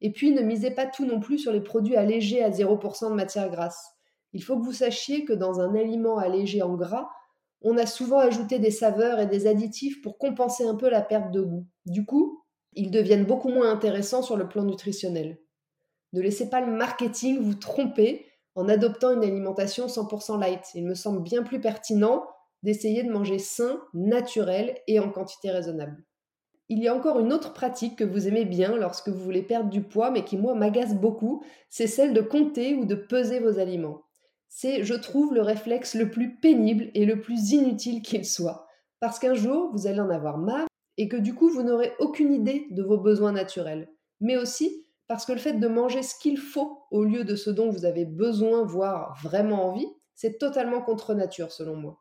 Et 0.01 0.13
puis, 0.13 0.33
ne 0.33 0.43
misez 0.43 0.71
pas 0.71 0.87
tout 0.87 1.05
non 1.05 1.21
plus 1.21 1.39
sur 1.39 1.53
les 1.53 1.61
produits 1.61 1.97
allégés 1.97 2.43
à 2.43 2.51
0% 2.51 3.11
de 3.11 3.15
matière 3.15 3.51
grasse. 3.51 4.00
Il 4.33 4.43
faut 4.43 4.59
que 4.59 4.65
vous 4.65 4.73
sachiez 4.73 5.25
que 5.25 5.33
dans 5.33 5.61
un 5.61 5.75
aliment 5.75 6.19
allégé 6.19 6.63
en 6.63 6.75
gras, 6.75 7.09
on 7.63 7.77
a 7.77 7.87
souvent 7.87 8.19
ajouté 8.19 8.59
des 8.59 8.71
saveurs 8.71 9.19
et 9.19 9.27
des 9.27 9.47
additifs 9.47 10.01
pour 10.03 10.19
compenser 10.19 10.65
un 10.65 10.77
peu 10.77 10.89
la 10.89 11.03
perte 11.03 11.31
de 11.31 11.43
goût. 11.43 11.67
Du 11.87 12.07
coup, 12.07 12.43
ils 12.73 12.91
deviennent 12.91 13.27
beaucoup 13.27 13.49
moins 13.49 13.71
intéressants 13.71 14.23
sur 14.23 14.37
le 14.37 14.49
plan 14.49 14.65
nutritionnel. 14.65 15.39
Ne 16.13 16.21
laissez 16.21 16.49
pas 16.49 16.61
le 16.61 16.73
marketing 16.73 17.41
vous 17.41 17.55
tromper 17.55 18.27
en 18.55 18.69
adoptant 18.69 19.13
une 19.13 19.23
alimentation 19.25 19.87
100% 19.87 20.41
light. 20.41 20.63
Il 20.75 20.87
me 20.87 20.95
semble 20.95 21.23
bien 21.23 21.43
plus 21.43 21.61
pertinent 21.61 22.25
d'essayer 22.63 23.03
de 23.03 23.11
manger 23.11 23.39
sain, 23.39 23.81
naturel 23.95 24.77
et 24.87 25.01
en 25.01 25.11
quantité 25.11 25.51
raisonnable. 25.51 26.05
Il 26.69 26.79
y 26.79 26.89
a 26.89 26.95
encore 26.95 27.19
une 27.19 27.33
autre 27.33 27.53
pratique 27.53 27.97
que 27.97 28.05
vous 28.05 28.29
aimez 28.29 28.45
bien 28.45 28.77
lorsque 28.77 29.09
vous 29.09 29.23
voulez 29.23 29.43
perdre 29.43 29.71
du 29.71 29.83
poids, 29.83 30.11
mais 30.11 30.25
qui 30.25 30.37
moi 30.37 30.55
m'agace 30.55 30.95
beaucoup, 30.95 31.43
c'est 31.69 31.89
celle 31.89 32.13
de 32.13 32.21
compter 32.21 32.75
ou 32.77 32.85
de 32.85 32.95
peser 32.95 33.41
vos 33.41 33.59
aliments 33.59 34.03
c'est, 34.51 34.83
je 34.83 34.95
trouve, 34.95 35.33
le 35.33 35.41
réflexe 35.41 35.95
le 35.95 36.11
plus 36.11 36.37
pénible 36.37 36.91
et 36.95 37.07
le 37.07 37.21
plus 37.21 37.53
inutile 37.53 38.03
qu'il 38.03 38.27
soit. 38.27 38.67
Parce 38.99 39.19
qu'un 39.19 39.33
jour, 39.33 39.71
vous 39.73 39.87
allez 39.87 40.01
en 40.01 40.11
avoir 40.11 40.37
marre 40.37 40.67
et 40.99 41.09
que 41.09 41.17
du 41.17 41.35
coup, 41.35 41.49
vous 41.49 41.63
n'aurez 41.63 41.93
aucune 42.01 42.35
idée 42.35 42.67
de 42.71 42.83
vos 42.83 42.99
besoins 42.99 43.33
naturels. 43.33 43.89
Mais 44.21 44.37
aussi 44.37 44.85
parce 45.11 45.27
que 45.27 45.33
le 45.33 45.39
fait 45.39 45.55
de 45.55 45.67
manger 45.67 46.05
ce 46.05 46.15
qu'il 46.17 46.39
faut 46.39 46.85
au 46.93 47.03
lieu 47.03 47.25
de 47.25 47.35
ce 47.35 47.51
dont 47.51 47.69
vous 47.69 47.85
avez 47.85 48.05
besoin, 48.05 48.63
voire 48.63 49.19
vraiment 49.21 49.67
envie, 49.67 49.89
c'est 50.15 50.39
totalement 50.39 50.83
contre 50.83 51.15
nature 51.15 51.51
selon 51.51 51.75
moi. 51.75 52.01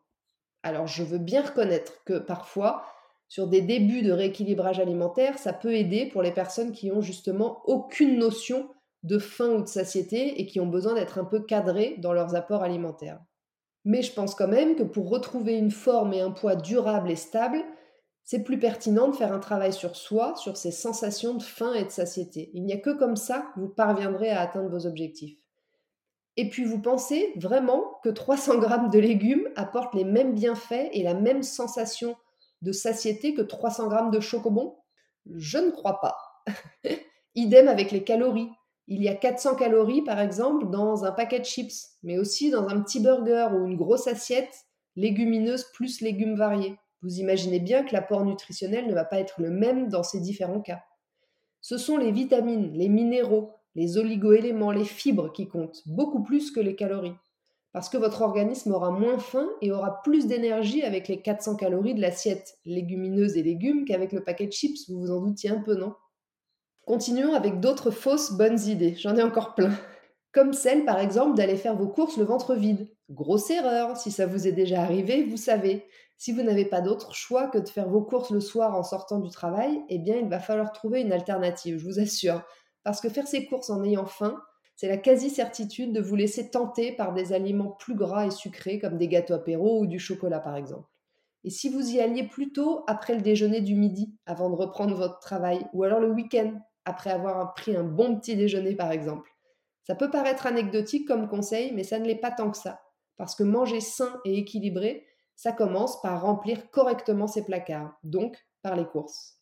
Alors 0.61 0.85
je 0.85 1.01
veux 1.01 1.17
bien 1.17 1.41
reconnaître 1.41 2.03
que 2.05 2.19
parfois, 2.19 2.85
sur 3.27 3.47
des 3.47 3.61
débuts 3.61 4.03
de 4.03 4.11
rééquilibrage 4.11 4.79
alimentaire, 4.79 5.39
ça 5.39 5.53
peut 5.53 5.73
aider 5.73 6.05
pour 6.05 6.21
les 6.21 6.31
personnes 6.31 6.71
qui 6.71 6.91
ont 6.91 7.01
justement 7.01 7.63
aucune 7.65 8.19
notion 8.19 8.69
de 9.03 9.17
faim 9.17 9.49
ou 9.51 9.61
de 9.61 9.67
satiété 9.67 10.41
et 10.41 10.45
qui 10.45 10.59
ont 10.59 10.67
besoin 10.67 10.93
d'être 10.93 11.17
un 11.17 11.25
peu 11.25 11.41
cadrés 11.41 11.95
dans 11.99 12.13
leurs 12.13 12.35
apports 12.35 12.63
alimentaires. 12.63 13.21
Mais 13.85 14.01
je 14.01 14.13
pense 14.13 14.35
quand 14.35 14.47
même 14.47 14.75
que 14.75 14.83
pour 14.83 15.09
retrouver 15.09 15.53
une 15.57 15.71
forme 15.71 16.13
et 16.13 16.21
un 16.21 16.31
poids 16.31 16.55
durable 16.55 17.11
et 17.11 17.15
stable, 17.15 17.63
c'est 18.23 18.43
plus 18.43 18.59
pertinent 18.59 19.07
de 19.07 19.15
faire 19.15 19.33
un 19.33 19.39
travail 19.39 19.73
sur 19.73 19.95
soi, 19.95 20.35
sur 20.35 20.57
ses 20.57 20.71
sensations 20.71 21.33
de 21.33 21.41
faim 21.41 21.73
et 21.73 21.85
de 21.85 21.89
satiété. 21.89 22.51
Il 22.53 22.63
n'y 22.63 22.73
a 22.73 22.77
que 22.77 22.91
comme 22.91 23.15
ça 23.15 23.51
que 23.56 23.61
vous 23.61 23.69
parviendrez 23.69 24.29
à 24.29 24.41
atteindre 24.41 24.69
vos 24.69 24.85
objectifs. 24.85 25.39
Et 26.37 26.49
puis 26.49 26.63
vous 26.63 26.79
pensez 26.79 27.33
vraiment 27.37 27.99
que 28.03 28.09
300 28.09 28.59
grammes 28.59 28.89
de 28.89 28.99
légumes 28.99 29.49
apportent 29.56 29.95
les 29.95 30.03
mêmes 30.03 30.35
bienfaits 30.35 30.89
et 30.91 31.03
la 31.03 31.13
même 31.13 31.41
sensation 31.41 32.15
de 32.61 32.71
satiété 32.71 33.33
que 33.33 33.41
300 33.41 33.87
grammes 33.87 34.11
de 34.11 34.19
chocobon? 34.19 34.77
Je 35.35 35.57
ne 35.57 35.71
crois 35.71 35.99
pas. 35.99 36.15
Idem 37.35 37.68
avec 37.68 37.91
les 37.91 38.03
calories. 38.03 38.51
Il 38.91 39.03
y 39.03 39.07
a 39.07 39.13
400 39.13 39.53
calories, 39.53 40.01
par 40.01 40.19
exemple, 40.19 40.67
dans 40.71 41.05
un 41.05 41.11
paquet 41.11 41.39
de 41.39 41.45
chips, 41.45 41.89
mais 42.01 42.17
aussi 42.17 42.49
dans 42.49 42.67
un 42.67 42.81
petit 42.81 42.99
burger 42.99 43.49
ou 43.53 43.67
une 43.67 43.77
grosse 43.77 44.07
assiette 44.07 44.65
légumineuse 44.95 45.65
plus 45.73 46.01
légumes 46.01 46.35
variés. 46.35 46.75
Vous 47.03 47.19
imaginez 47.19 47.59
bien 47.59 47.83
que 47.83 47.93
l'apport 47.93 48.25
nutritionnel 48.25 48.87
ne 48.87 48.95
va 48.95 49.05
pas 49.05 49.19
être 49.19 49.39
le 49.39 49.51
même 49.51 49.89
dans 49.89 50.01
ces 50.01 50.19
différents 50.19 50.61
cas. 50.61 50.81
Ce 51.61 51.77
sont 51.77 51.97
les 51.97 52.11
vitamines, 52.11 52.71
les 52.73 52.89
minéraux, 52.89 53.51
les 53.75 53.99
oligoéléments, 53.99 54.71
les 54.71 54.85
fibres 54.85 55.31
qui 55.31 55.47
comptent, 55.47 55.83
beaucoup 55.85 56.23
plus 56.23 56.49
que 56.49 56.59
les 56.59 56.75
calories. 56.75 57.15
Parce 57.73 57.89
que 57.89 57.97
votre 57.97 58.23
organisme 58.23 58.73
aura 58.73 58.89
moins 58.89 59.19
faim 59.19 59.47
et 59.61 59.71
aura 59.71 60.01
plus 60.01 60.25
d'énergie 60.25 60.81
avec 60.81 61.07
les 61.07 61.21
400 61.21 61.57
calories 61.57 61.93
de 61.93 62.01
l'assiette 62.01 62.57
légumineuse 62.65 63.37
et 63.37 63.43
légumes 63.43 63.85
qu'avec 63.85 64.13
le 64.13 64.23
paquet 64.23 64.47
de 64.47 64.51
chips, 64.51 64.89
vous 64.89 64.99
vous 64.99 65.11
en 65.11 65.21
doutiez 65.21 65.51
un 65.51 65.61
peu, 65.61 65.75
non? 65.75 65.93
Continuons 66.89 67.35
avec 67.35 67.59
d'autres 67.59 67.91
fausses 67.91 68.31
bonnes 68.31 68.59
idées. 68.61 68.95
J'en 68.95 69.15
ai 69.15 69.21
encore 69.21 69.53
plein. 69.53 69.77
Comme 70.31 70.53
celle, 70.53 70.85
par 70.85 70.99
exemple, 70.99 71.37
d'aller 71.37 71.55
faire 71.55 71.75
vos 71.75 71.87
courses 71.87 72.17
le 72.17 72.23
ventre 72.23 72.55
vide. 72.55 72.89
Grosse 73.11 73.51
erreur, 73.51 73.95
si 73.95 74.09
ça 74.09 74.25
vous 74.25 74.47
est 74.47 74.53
déjà 74.53 74.81
arrivé, 74.81 75.23
vous 75.23 75.37
savez. 75.37 75.85
Si 76.17 76.31
vous 76.31 76.41
n'avez 76.41 76.65
pas 76.65 76.81
d'autre 76.81 77.13
choix 77.13 77.45
que 77.45 77.59
de 77.59 77.69
faire 77.69 77.87
vos 77.87 78.01
courses 78.01 78.31
le 78.31 78.39
soir 78.39 78.75
en 78.75 78.81
sortant 78.81 79.19
du 79.19 79.29
travail, 79.29 79.83
eh 79.89 79.99
bien, 79.99 80.15
il 80.15 80.29
va 80.29 80.39
falloir 80.39 80.71
trouver 80.71 81.01
une 81.01 81.13
alternative, 81.13 81.77
je 81.77 81.85
vous 81.85 81.99
assure. 81.99 82.41
Parce 82.83 83.01
que 83.01 83.09
faire 83.09 83.27
ses 83.27 83.45
courses 83.45 83.69
en 83.69 83.83
ayant 83.83 84.07
faim, 84.07 84.41
c'est 84.75 84.87
la 84.87 84.97
quasi-certitude 84.97 85.93
de 85.93 86.01
vous 86.01 86.15
laisser 86.15 86.49
tenter 86.49 86.93
par 86.93 87.13
des 87.13 87.33
aliments 87.33 87.69
plus 87.69 87.93
gras 87.93 88.25
et 88.25 88.31
sucrés, 88.31 88.79
comme 88.79 88.97
des 88.97 89.07
gâteaux 89.07 89.35
apéro 89.35 89.81
ou 89.81 89.85
du 89.85 89.99
chocolat, 89.99 90.39
par 90.39 90.55
exemple. 90.55 90.89
Et 91.43 91.51
si 91.51 91.69
vous 91.69 91.91
y 91.91 91.99
alliez 91.99 92.23
plutôt 92.23 92.83
après 92.87 93.13
le 93.13 93.21
déjeuner 93.21 93.61
du 93.61 93.75
midi, 93.75 94.15
avant 94.25 94.49
de 94.49 94.55
reprendre 94.55 94.95
votre 94.95 95.19
travail, 95.19 95.67
ou 95.73 95.83
alors 95.83 95.99
le 95.99 96.09
week-end, 96.09 96.59
après 96.89 97.11
avoir 97.11 97.53
pris 97.53 97.75
un 97.75 97.83
bon 97.83 98.19
petit 98.19 98.35
déjeuner 98.35 98.75
par 98.75 98.91
exemple. 98.91 99.29
Ça 99.83 99.95
peut 99.95 100.11
paraître 100.11 100.45
anecdotique 100.45 101.07
comme 101.07 101.27
conseil, 101.27 101.71
mais 101.73 101.83
ça 101.83 101.99
ne 101.99 102.05
l'est 102.05 102.15
pas 102.15 102.31
tant 102.31 102.51
que 102.51 102.57
ça. 102.57 102.81
Parce 103.17 103.35
que 103.35 103.43
manger 103.43 103.81
sain 103.81 104.19
et 104.25 104.37
équilibré, 104.37 105.05
ça 105.35 105.51
commence 105.51 106.01
par 106.01 106.21
remplir 106.21 106.69
correctement 106.69 107.27
ses 107.27 107.43
placards. 107.43 107.97
Donc, 108.03 108.37
par 108.61 108.75
les 108.75 108.85
courses. 108.85 109.39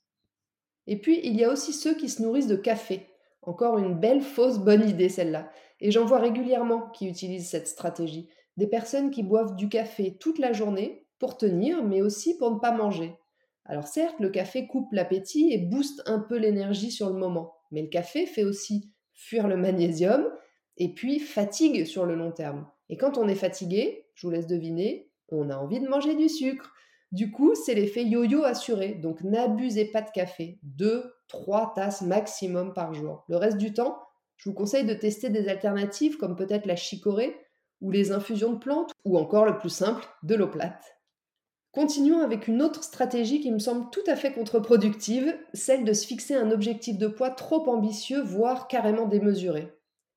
Et 0.86 1.02
puis, 1.02 1.20
il 1.24 1.36
y 1.36 1.44
a 1.44 1.52
aussi 1.52 1.74
ceux 1.74 1.96
qui 1.96 2.08
se 2.08 2.22
nourrissent 2.22 2.48
de 2.48 2.56
café. 2.56 3.08
Encore 3.42 3.78
une 3.78 4.00
belle 4.00 4.22
fausse 4.22 4.58
bonne 4.58 4.88
idée 4.88 5.10
celle-là. 5.10 5.50
Et 5.80 5.92
j'en 5.92 6.06
vois 6.06 6.20
régulièrement 6.20 6.90
qui 6.92 7.08
utilisent 7.08 7.50
cette 7.50 7.68
stratégie. 7.68 8.30
Des 8.58 8.68
personnes 8.68 9.12
qui 9.12 9.24
boivent 9.24 9.56
du 9.56 9.70
café 9.70 10.18
toute 10.18 10.40
la 10.40 10.54
journée 10.54 11.08
pour 11.20 11.38
tenir, 11.38 11.84
mais 11.84 12.02
aussi 12.02 12.38
pour 12.38 12.52
ne 12.52 12.60
pas 12.60 12.72
manger. 12.72 13.18
Alors 13.68 13.88
certes, 13.88 14.20
le 14.20 14.30
café 14.30 14.66
coupe 14.66 14.92
l'appétit 14.94 15.52
et 15.52 15.58
booste 15.58 16.02
un 16.06 16.20
peu 16.20 16.38
l'énergie 16.38 16.92
sur 16.92 17.10
le 17.10 17.20
moment, 17.20 17.54
mais 17.72 17.82
le 17.82 17.90
café 17.90 18.26
fait 18.26 18.46
aussi 18.46 18.92
fuir 19.14 19.48
le 19.48 19.58
magnésium 19.58 20.26
et 20.78 20.94
puis 20.94 21.20
fatigue 21.20 21.86
sur 21.86 22.06
le 22.06 22.16
long 22.16 22.32
terme. 22.32 22.66
Et 22.90 22.96
quand 22.98 23.18
on 23.18 23.28
est 23.28 23.36
fatigué, 23.36 24.06
je 24.16 24.26
vous 24.26 24.32
laisse 24.32 24.48
deviner, 24.48 25.12
on 25.30 25.50
a 25.50 25.58
envie 25.58 25.82
de 25.82 25.88
manger 25.88 26.16
du 26.16 26.30
sucre. 26.30 26.72
Du 27.12 27.32
coup, 27.32 27.56
c'est 27.56 27.74
l'effet 27.74 28.06
yo-yo 28.06 28.44
assuré. 28.44 28.94
Donc 28.94 29.22
n'abusez 29.22 29.86
pas 29.86 30.02
de 30.02 30.12
café. 30.12 30.60
Deux, 30.64 31.14
trois 31.28 31.74
tasses 31.76 32.02
maximum 32.02 32.74
par 32.74 32.94
jour. 32.94 33.26
Le 33.28 33.36
reste 33.36 33.58
du 33.58 33.74
temps, 33.74 33.98
je 34.38 34.50
vous 34.50 34.56
conseille 34.56 34.86
de 34.86 34.94
tester 34.94 35.30
des 35.30 35.50
alternatives 35.50 36.18
comme 36.18 36.36
peut-être 36.36 36.66
la 36.66 36.76
chicorée 36.76 37.36
ou 37.82 37.92
les 37.92 38.12
infusions 38.12 38.54
de 38.54 38.60
plantes 38.60 38.92
ou 39.04 39.18
encore 39.18 39.46
le 39.46 39.58
plus 39.58 39.70
simple, 39.70 40.06
de 40.24 40.36
l'eau 40.36 40.48
plate. 40.48 40.97
Continuons 41.78 42.22
avec 42.24 42.48
une 42.48 42.64
autre 42.64 42.84
stratégie 42.84 43.40
qui 43.40 43.52
me 43.52 43.60
semble 43.60 43.92
tout 43.92 44.02
à 44.08 44.16
fait 44.16 44.34
contre-productive, 44.34 45.38
celle 45.54 45.84
de 45.84 45.94
se 45.94 46.08
fixer 46.08 46.34
un 46.34 46.50
objectif 46.50 46.98
de 46.98 47.06
poids 47.06 47.30
trop 47.30 47.70
ambitieux, 47.70 48.20
voire 48.20 48.68
carrément 48.68 49.06
démesuré. 49.06 49.72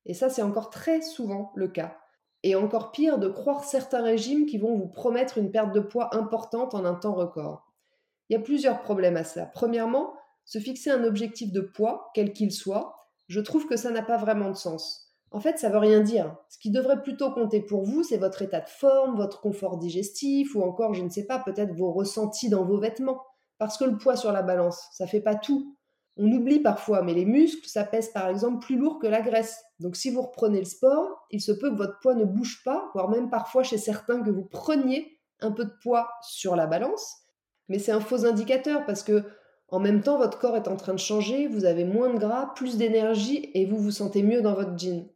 Et 0.07 0.15
ça, 0.15 0.31
c'est 0.31 0.41
encore 0.41 0.71
très 0.71 1.03
souvent 1.03 1.51
le 1.53 1.67
cas. 1.67 1.99
Et 2.41 2.55
encore 2.55 2.91
pire, 2.91 3.19
de 3.19 3.27
croire 3.27 3.63
certains 3.63 4.01
régimes 4.01 4.47
qui 4.47 4.57
vont 4.57 4.75
vous 4.75 4.87
promettre 4.87 5.37
une 5.37 5.51
perte 5.51 5.71
de 5.71 5.81
poids 5.81 6.15
importante 6.15 6.73
en 6.73 6.83
un 6.83 6.95
temps 6.95 7.13
record. 7.13 7.71
Il 8.27 8.33
y 8.33 8.37
a 8.37 8.41
plusieurs 8.41 8.81
problèmes 8.81 9.17
à 9.17 9.23
ça. 9.23 9.45
Premièrement, 9.45 10.15
se 10.45 10.57
fixer 10.57 10.89
un 10.89 11.03
objectif 11.03 11.51
de 11.51 11.61
poids, 11.61 12.09
quel 12.15 12.33
qu'il 12.33 12.51
soit, 12.51 12.95
je 13.27 13.39
trouve 13.39 13.67
que 13.67 13.77
ça 13.77 13.91
n'a 13.91 14.01
pas 14.01 14.17
vraiment 14.17 14.49
de 14.49 14.57
sens. 14.57 15.10
En 15.31 15.39
fait, 15.39 15.57
ça 15.57 15.69
veut 15.69 15.77
rien 15.77 16.01
dire. 16.01 16.35
Ce 16.49 16.59
qui 16.59 16.71
devrait 16.71 17.01
plutôt 17.01 17.31
compter 17.31 17.61
pour 17.61 17.83
vous, 17.83 18.03
c'est 18.03 18.17
votre 18.17 18.41
état 18.41 18.59
de 18.59 18.69
forme, 18.69 19.15
votre 19.15 19.39
confort 19.39 19.77
digestif, 19.77 20.55
ou 20.55 20.61
encore, 20.61 20.93
je 20.93 21.03
ne 21.03 21.09
sais 21.09 21.25
pas, 21.25 21.39
peut-être 21.39 21.73
vos 21.73 21.93
ressentis 21.93 22.49
dans 22.49 22.65
vos 22.65 22.77
vêtements. 22.77 23.21
Parce 23.57 23.77
que 23.77 23.85
le 23.85 23.97
poids 23.97 24.17
sur 24.17 24.33
la 24.33 24.41
balance, 24.41 24.87
ça 24.91 25.07
fait 25.07 25.21
pas 25.21 25.35
tout. 25.35 25.77
On 26.17 26.29
oublie 26.29 26.59
parfois, 26.59 27.01
mais 27.01 27.13
les 27.13 27.25
muscles, 27.25 27.67
ça 27.69 27.85
pèse 27.85 28.09
par 28.09 28.27
exemple 28.27 28.65
plus 28.65 28.75
lourd 28.75 28.99
que 28.99 29.07
la 29.07 29.21
graisse. 29.21 29.63
Donc 29.79 29.95
si 29.95 30.09
vous 30.09 30.21
reprenez 30.21 30.59
le 30.59 30.65
sport, 30.65 31.25
il 31.31 31.39
se 31.39 31.53
peut 31.53 31.71
que 31.71 31.77
votre 31.77 31.99
poids 31.99 32.15
ne 32.15 32.25
bouge 32.25 32.61
pas, 32.65 32.89
voire 32.93 33.09
même 33.09 33.29
parfois 33.29 33.63
chez 33.63 33.77
certains 33.77 34.21
que 34.21 34.29
vous 34.29 34.43
preniez 34.43 35.19
un 35.39 35.51
peu 35.51 35.63
de 35.63 35.73
poids 35.81 36.09
sur 36.21 36.57
la 36.57 36.67
balance. 36.67 37.15
Mais 37.69 37.79
c'est 37.79 37.93
un 37.93 38.01
faux 38.01 38.25
indicateur 38.25 38.85
parce 38.85 39.03
que 39.03 39.23
en 39.69 39.79
même 39.79 40.03
temps, 40.03 40.17
votre 40.17 40.37
corps 40.37 40.57
est 40.57 40.67
en 40.67 40.75
train 40.75 40.93
de 40.93 40.99
changer, 40.99 41.47
vous 41.47 41.63
avez 41.63 41.85
moins 41.85 42.13
de 42.13 42.19
gras, 42.19 42.51
plus 42.55 42.77
d'énergie 42.77 43.49
et 43.53 43.65
vous 43.65 43.77
vous 43.77 43.91
sentez 43.91 44.21
mieux 44.21 44.41
dans 44.41 44.53
votre 44.53 44.77
jean. 44.77 45.07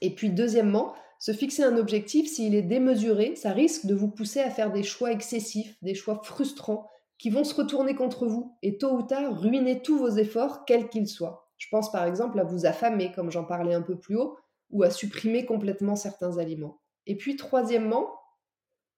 Et 0.00 0.14
puis 0.14 0.30
deuxièmement, 0.30 0.94
se 1.18 1.32
fixer 1.32 1.62
un 1.62 1.76
objectif, 1.76 2.28
s'il 2.30 2.54
est 2.54 2.62
démesuré, 2.62 3.34
ça 3.36 3.52
risque 3.52 3.86
de 3.86 3.94
vous 3.94 4.10
pousser 4.10 4.40
à 4.40 4.50
faire 4.50 4.72
des 4.72 4.82
choix 4.82 5.12
excessifs, 5.12 5.76
des 5.82 5.94
choix 5.94 6.20
frustrants, 6.22 6.88
qui 7.18 7.30
vont 7.30 7.44
se 7.44 7.54
retourner 7.54 7.94
contre 7.94 8.26
vous 8.26 8.56
et 8.62 8.76
tôt 8.76 8.92
ou 8.92 9.02
tard 9.02 9.40
ruiner 9.40 9.80
tous 9.82 9.96
vos 9.96 10.10
efforts, 10.10 10.64
quels 10.64 10.88
qu'ils 10.88 11.08
soient. 11.08 11.48
Je 11.56 11.68
pense 11.70 11.90
par 11.90 12.04
exemple 12.04 12.38
à 12.38 12.44
vous 12.44 12.66
affamer, 12.66 13.12
comme 13.12 13.30
j'en 13.30 13.44
parlais 13.44 13.74
un 13.74 13.82
peu 13.82 13.98
plus 13.98 14.16
haut, 14.16 14.36
ou 14.70 14.82
à 14.82 14.90
supprimer 14.90 15.46
complètement 15.46 15.96
certains 15.96 16.38
aliments. 16.38 16.80
Et 17.06 17.16
puis 17.16 17.36
troisièmement, 17.36 18.10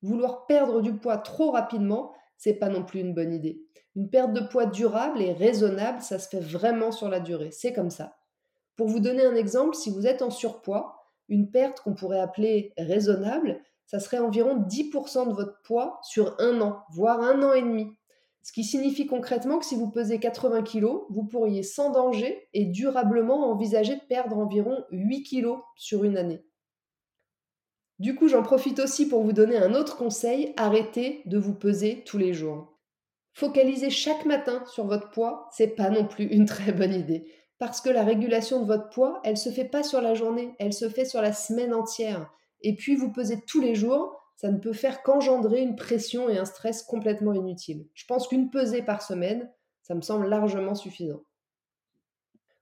vouloir 0.02 0.46
perdre 0.46 0.80
du 0.80 0.94
poids 0.94 1.18
trop 1.18 1.50
rapidement, 1.50 2.12
c'est 2.38 2.54
pas 2.54 2.68
non 2.68 2.84
plus 2.84 3.00
une 3.00 3.14
bonne 3.14 3.34
idée. 3.34 3.62
Une 3.94 4.10
perte 4.10 4.32
de 4.32 4.40
poids 4.40 4.66
durable 4.66 5.22
et 5.22 5.32
raisonnable, 5.32 6.02
ça 6.02 6.18
se 6.18 6.28
fait 6.28 6.40
vraiment 6.40 6.92
sur 6.92 7.08
la 7.08 7.20
durée. 7.20 7.50
C'est 7.50 7.72
comme 7.72 7.90
ça. 7.90 8.16
Pour 8.76 8.88
vous 8.88 9.00
donner 9.00 9.24
un 9.24 9.34
exemple, 9.34 9.74
si 9.74 9.90
vous 9.90 10.06
êtes 10.06 10.22
en 10.22 10.30
surpoids, 10.30 11.02
une 11.28 11.50
perte 11.50 11.80
qu'on 11.80 11.94
pourrait 11.94 12.20
appeler 12.20 12.72
raisonnable, 12.76 13.60
ça 13.86 14.00
serait 14.00 14.18
environ 14.18 14.58
10% 14.58 15.28
de 15.28 15.32
votre 15.32 15.62
poids 15.62 15.98
sur 16.02 16.36
un 16.38 16.60
an, 16.60 16.82
voire 16.90 17.20
un 17.20 17.42
an 17.42 17.52
et 17.52 17.62
demi. 17.62 17.86
Ce 18.42 18.52
qui 18.52 18.64
signifie 18.64 19.06
concrètement 19.06 19.58
que 19.58 19.64
si 19.64 19.74
vous 19.74 19.90
pesez 19.90 20.20
80 20.20 20.62
kg, 20.62 20.86
vous 21.08 21.24
pourriez 21.24 21.62
sans 21.62 21.90
danger 21.90 22.48
et 22.52 22.66
durablement 22.66 23.50
envisager 23.50 23.96
de 23.96 24.06
perdre 24.08 24.38
environ 24.38 24.84
8 24.90 25.22
kg 25.24 25.56
sur 25.76 26.04
une 26.04 26.16
année. 26.16 26.44
Du 27.98 28.14
coup, 28.14 28.28
j'en 28.28 28.42
profite 28.42 28.78
aussi 28.78 29.08
pour 29.08 29.22
vous 29.22 29.32
donner 29.32 29.56
un 29.56 29.74
autre 29.74 29.96
conseil, 29.96 30.52
arrêtez 30.58 31.22
de 31.24 31.38
vous 31.38 31.54
peser 31.54 32.04
tous 32.04 32.18
les 32.18 32.34
jours. 32.34 32.78
Focaliser 33.32 33.90
chaque 33.90 34.26
matin 34.26 34.62
sur 34.66 34.86
votre 34.86 35.10
poids, 35.10 35.48
c'est 35.50 35.74
pas 35.74 35.90
non 35.90 36.06
plus 36.06 36.26
une 36.26 36.44
très 36.44 36.72
bonne 36.72 36.94
idée 36.94 37.26
parce 37.58 37.80
que 37.80 37.90
la 37.90 38.04
régulation 38.04 38.60
de 38.60 38.66
votre 38.66 38.90
poids, 38.90 39.20
elle 39.24 39.36
se 39.36 39.50
fait 39.50 39.64
pas 39.64 39.82
sur 39.82 40.00
la 40.00 40.14
journée, 40.14 40.54
elle 40.58 40.72
se 40.72 40.88
fait 40.88 41.04
sur 41.04 41.22
la 41.22 41.32
semaine 41.32 41.72
entière. 41.72 42.30
Et 42.62 42.74
puis 42.76 42.96
vous 42.96 43.12
pesez 43.12 43.40
tous 43.46 43.60
les 43.60 43.74
jours, 43.74 44.20
ça 44.36 44.50
ne 44.50 44.58
peut 44.58 44.74
faire 44.74 45.02
qu'engendrer 45.02 45.62
une 45.62 45.76
pression 45.76 46.28
et 46.28 46.38
un 46.38 46.44
stress 46.44 46.82
complètement 46.82 47.32
inutiles. 47.32 47.86
Je 47.94 48.04
pense 48.06 48.28
qu'une 48.28 48.50
pesée 48.50 48.82
par 48.82 49.02
semaine, 49.02 49.50
ça 49.82 49.94
me 49.94 50.02
semble 50.02 50.28
largement 50.28 50.74
suffisant. 50.74 51.22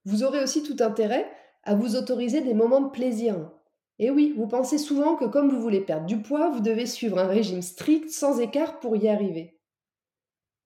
Vous 0.04 0.22
aurez 0.22 0.42
aussi 0.42 0.62
tout 0.62 0.76
intérêt 0.80 1.28
à 1.64 1.74
vous 1.74 1.96
autoriser 1.96 2.42
des 2.42 2.54
moments 2.54 2.82
de 2.82 2.90
plaisir. 2.90 3.50
Et 3.98 4.10
oui, 4.10 4.34
vous 4.36 4.46
pensez 4.46 4.78
souvent 4.78 5.16
que 5.16 5.24
comme 5.24 5.50
vous 5.50 5.60
voulez 5.60 5.80
perdre 5.80 6.06
du 6.06 6.20
poids, 6.20 6.50
vous 6.50 6.60
devez 6.60 6.86
suivre 6.86 7.18
un 7.18 7.26
régime 7.26 7.62
strict 7.62 8.10
sans 8.10 8.40
écart 8.40 8.80
pour 8.80 8.96
y 8.96 9.08
arriver. 9.08 9.58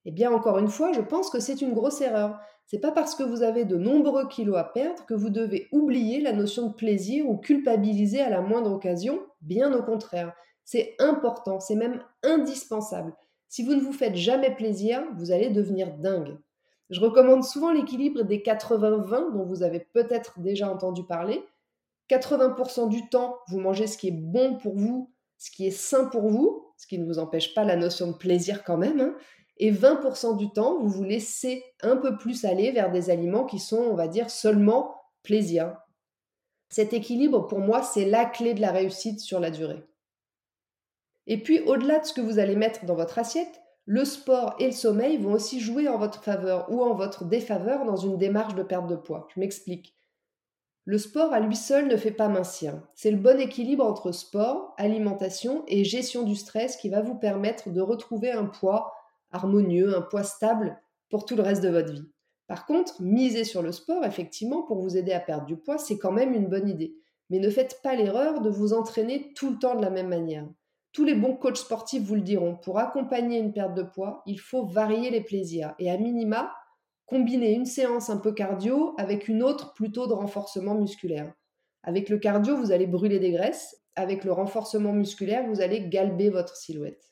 Eh 0.04 0.10
bien, 0.10 0.32
encore 0.32 0.58
une 0.58 0.68
fois, 0.68 0.92
je 0.92 1.00
pense 1.00 1.30
que 1.30 1.40
c'est 1.40 1.60
une 1.60 1.74
grosse 1.74 2.00
erreur. 2.00 2.40
C'est 2.68 2.80
pas 2.80 2.92
parce 2.92 3.14
que 3.14 3.22
vous 3.22 3.42
avez 3.42 3.64
de 3.64 3.78
nombreux 3.78 4.28
kilos 4.28 4.58
à 4.58 4.64
perdre 4.64 5.06
que 5.06 5.14
vous 5.14 5.30
devez 5.30 5.68
oublier 5.72 6.20
la 6.20 6.34
notion 6.34 6.68
de 6.68 6.74
plaisir 6.74 7.26
ou 7.26 7.38
culpabiliser 7.38 8.20
à 8.20 8.28
la 8.28 8.42
moindre 8.42 8.72
occasion, 8.72 9.20
bien 9.40 9.72
au 9.72 9.82
contraire. 9.82 10.34
C'est 10.66 10.94
important, 10.98 11.60
c'est 11.60 11.76
même 11.76 12.02
indispensable. 12.22 13.14
Si 13.48 13.62
vous 13.62 13.74
ne 13.74 13.80
vous 13.80 13.94
faites 13.94 14.16
jamais 14.16 14.54
plaisir, 14.54 15.02
vous 15.16 15.32
allez 15.32 15.48
devenir 15.48 15.94
dingue. 15.94 16.36
Je 16.90 17.00
recommande 17.00 17.42
souvent 17.42 17.72
l'équilibre 17.72 18.22
des 18.22 18.40
80-20 18.40 19.32
dont 19.32 19.46
vous 19.46 19.62
avez 19.62 19.80
peut-être 19.80 20.38
déjà 20.40 20.70
entendu 20.70 21.04
parler. 21.04 21.42
80% 22.10 22.90
du 22.90 23.08
temps, 23.08 23.38
vous 23.48 23.60
mangez 23.60 23.86
ce 23.86 23.96
qui 23.96 24.08
est 24.08 24.12
bon 24.12 24.58
pour 24.58 24.76
vous, 24.76 25.10
ce 25.38 25.50
qui 25.50 25.66
est 25.66 25.70
sain 25.70 26.04
pour 26.04 26.28
vous, 26.28 26.66
ce 26.76 26.86
qui 26.86 26.98
ne 26.98 27.06
vous 27.06 27.18
empêche 27.18 27.54
pas 27.54 27.64
la 27.64 27.76
notion 27.76 28.08
de 28.08 28.16
plaisir 28.16 28.62
quand 28.62 28.76
même. 28.76 29.00
Hein. 29.00 29.14
Et 29.58 29.72
20% 29.72 30.36
du 30.36 30.50
temps, 30.50 30.78
vous 30.78 30.88
vous 30.88 31.04
laissez 31.04 31.64
un 31.82 31.96
peu 31.96 32.16
plus 32.16 32.44
aller 32.44 32.70
vers 32.70 32.90
des 32.90 33.10
aliments 33.10 33.44
qui 33.44 33.58
sont, 33.58 33.78
on 33.78 33.94
va 33.94 34.08
dire, 34.08 34.30
seulement 34.30 34.94
plaisir. 35.22 35.76
Cet 36.68 36.92
équilibre, 36.92 37.46
pour 37.46 37.58
moi, 37.58 37.82
c'est 37.82 38.04
la 38.04 38.24
clé 38.24 38.54
de 38.54 38.60
la 38.60 38.70
réussite 38.70 39.20
sur 39.20 39.40
la 39.40 39.50
durée. 39.50 39.84
Et 41.26 41.42
puis, 41.42 41.60
au-delà 41.60 41.98
de 41.98 42.04
ce 42.04 42.12
que 42.12 42.20
vous 42.20 42.38
allez 42.38 42.56
mettre 42.56 42.84
dans 42.84 42.94
votre 42.94 43.18
assiette, 43.18 43.60
le 43.84 44.04
sport 44.04 44.54
et 44.58 44.66
le 44.66 44.72
sommeil 44.72 45.16
vont 45.16 45.32
aussi 45.32 45.60
jouer 45.60 45.88
en 45.88 45.98
votre 45.98 46.22
faveur 46.22 46.70
ou 46.70 46.82
en 46.82 46.94
votre 46.94 47.24
défaveur 47.24 47.84
dans 47.84 47.96
une 47.96 48.18
démarche 48.18 48.54
de 48.54 48.62
perte 48.62 48.86
de 48.86 48.96
poids. 48.96 49.26
Je 49.34 49.40
m'explique. 49.40 49.94
Le 50.84 50.98
sport 50.98 51.32
à 51.32 51.40
lui 51.40 51.56
seul 51.56 51.88
ne 51.88 51.96
fait 51.96 52.10
pas 52.10 52.28
mincir. 52.28 52.80
C'est 52.94 53.10
le 53.10 53.18
bon 53.18 53.40
équilibre 53.40 53.84
entre 53.84 54.12
sport, 54.12 54.74
alimentation 54.78 55.64
et 55.68 55.84
gestion 55.84 56.22
du 56.22 56.34
stress 56.34 56.76
qui 56.76 56.88
va 56.88 57.02
vous 57.02 57.14
permettre 57.14 57.70
de 57.70 57.80
retrouver 57.80 58.30
un 58.30 58.46
poids 58.46 58.94
harmonieux, 59.30 59.96
un 59.96 60.02
poids 60.02 60.22
stable 60.22 60.80
pour 61.10 61.24
tout 61.24 61.36
le 61.36 61.42
reste 61.42 61.62
de 61.62 61.68
votre 61.68 61.92
vie. 61.92 62.08
Par 62.46 62.64
contre, 62.64 63.02
miser 63.02 63.44
sur 63.44 63.62
le 63.62 63.72
sport, 63.72 64.04
effectivement, 64.04 64.62
pour 64.62 64.80
vous 64.80 64.96
aider 64.96 65.12
à 65.12 65.20
perdre 65.20 65.46
du 65.46 65.56
poids, 65.56 65.78
c'est 65.78 65.98
quand 65.98 66.12
même 66.12 66.34
une 66.34 66.48
bonne 66.48 66.68
idée. 66.68 66.96
Mais 67.30 67.38
ne 67.38 67.50
faites 67.50 67.80
pas 67.82 67.94
l'erreur 67.94 68.40
de 68.40 68.48
vous 68.48 68.72
entraîner 68.72 69.32
tout 69.34 69.50
le 69.50 69.58
temps 69.58 69.74
de 69.74 69.82
la 69.82 69.90
même 69.90 70.08
manière. 70.08 70.48
Tous 70.92 71.04
les 71.04 71.14
bons 71.14 71.36
coachs 71.36 71.58
sportifs 71.58 72.02
vous 72.02 72.14
le 72.14 72.22
diront, 72.22 72.56
pour 72.56 72.78
accompagner 72.78 73.38
une 73.38 73.52
perte 73.52 73.74
de 73.74 73.82
poids, 73.82 74.22
il 74.24 74.40
faut 74.40 74.64
varier 74.64 75.10
les 75.10 75.20
plaisirs 75.20 75.74
et 75.78 75.90
à 75.90 75.98
minima, 75.98 76.54
combiner 77.04 77.52
une 77.52 77.66
séance 77.66 78.08
un 78.08 78.16
peu 78.16 78.32
cardio 78.32 78.94
avec 78.98 79.28
une 79.28 79.42
autre 79.42 79.74
plutôt 79.74 80.06
de 80.06 80.14
renforcement 80.14 80.74
musculaire. 80.74 81.32
Avec 81.82 82.08
le 82.08 82.18
cardio, 82.18 82.56
vous 82.56 82.72
allez 82.72 82.86
brûler 82.86 83.18
des 83.18 83.32
graisses, 83.32 83.76
avec 83.94 84.24
le 84.24 84.32
renforcement 84.32 84.92
musculaire, 84.92 85.46
vous 85.46 85.60
allez 85.60 85.88
galber 85.88 86.30
votre 86.30 86.56
silhouette. 86.56 87.07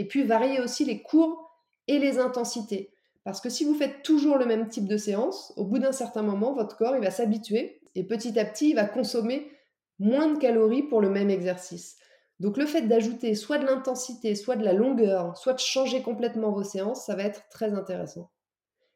Et 0.00 0.08
puis 0.08 0.24
varier 0.24 0.60
aussi 0.60 0.86
les 0.86 1.02
cours 1.02 1.52
et 1.86 1.98
les 1.98 2.18
intensités. 2.18 2.94
Parce 3.22 3.42
que 3.42 3.50
si 3.50 3.66
vous 3.66 3.74
faites 3.74 4.02
toujours 4.02 4.38
le 4.38 4.46
même 4.46 4.66
type 4.70 4.88
de 4.88 4.96
séance, 4.96 5.52
au 5.58 5.64
bout 5.66 5.78
d'un 5.78 5.92
certain 5.92 6.22
moment, 6.22 6.54
votre 6.54 6.78
corps 6.78 6.98
va 6.98 7.10
s'habituer 7.10 7.82
et 7.94 8.04
petit 8.04 8.38
à 8.38 8.46
petit, 8.46 8.70
il 8.70 8.76
va 8.76 8.86
consommer 8.86 9.52
moins 9.98 10.28
de 10.28 10.38
calories 10.38 10.84
pour 10.84 11.02
le 11.02 11.10
même 11.10 11.28
exercice. 11.28 11.98
Donc 12.38 12.56
le 12.56 12.64
fait 12.64 12.80
d'ajouter 12.80 13.34
soit 13.34 13.58
de 13.58 13.66
l'intensité, 13.66 14.34
soit 14.36 14.56
de 14.56 14.64
la 14.64 14.72
longueur, 14.72 15.36
soit 15.36 15.52
de 15.52 15.58
changer 15.58 16.00
complètement 16.00 16.50
vos 16.50 16.64
séances, 16.64 17.04
ça 17.04 17.14
va 17.14 17.24
être 17.24 17.46
très 17.50 17.74
intéressant. 17.74 18.30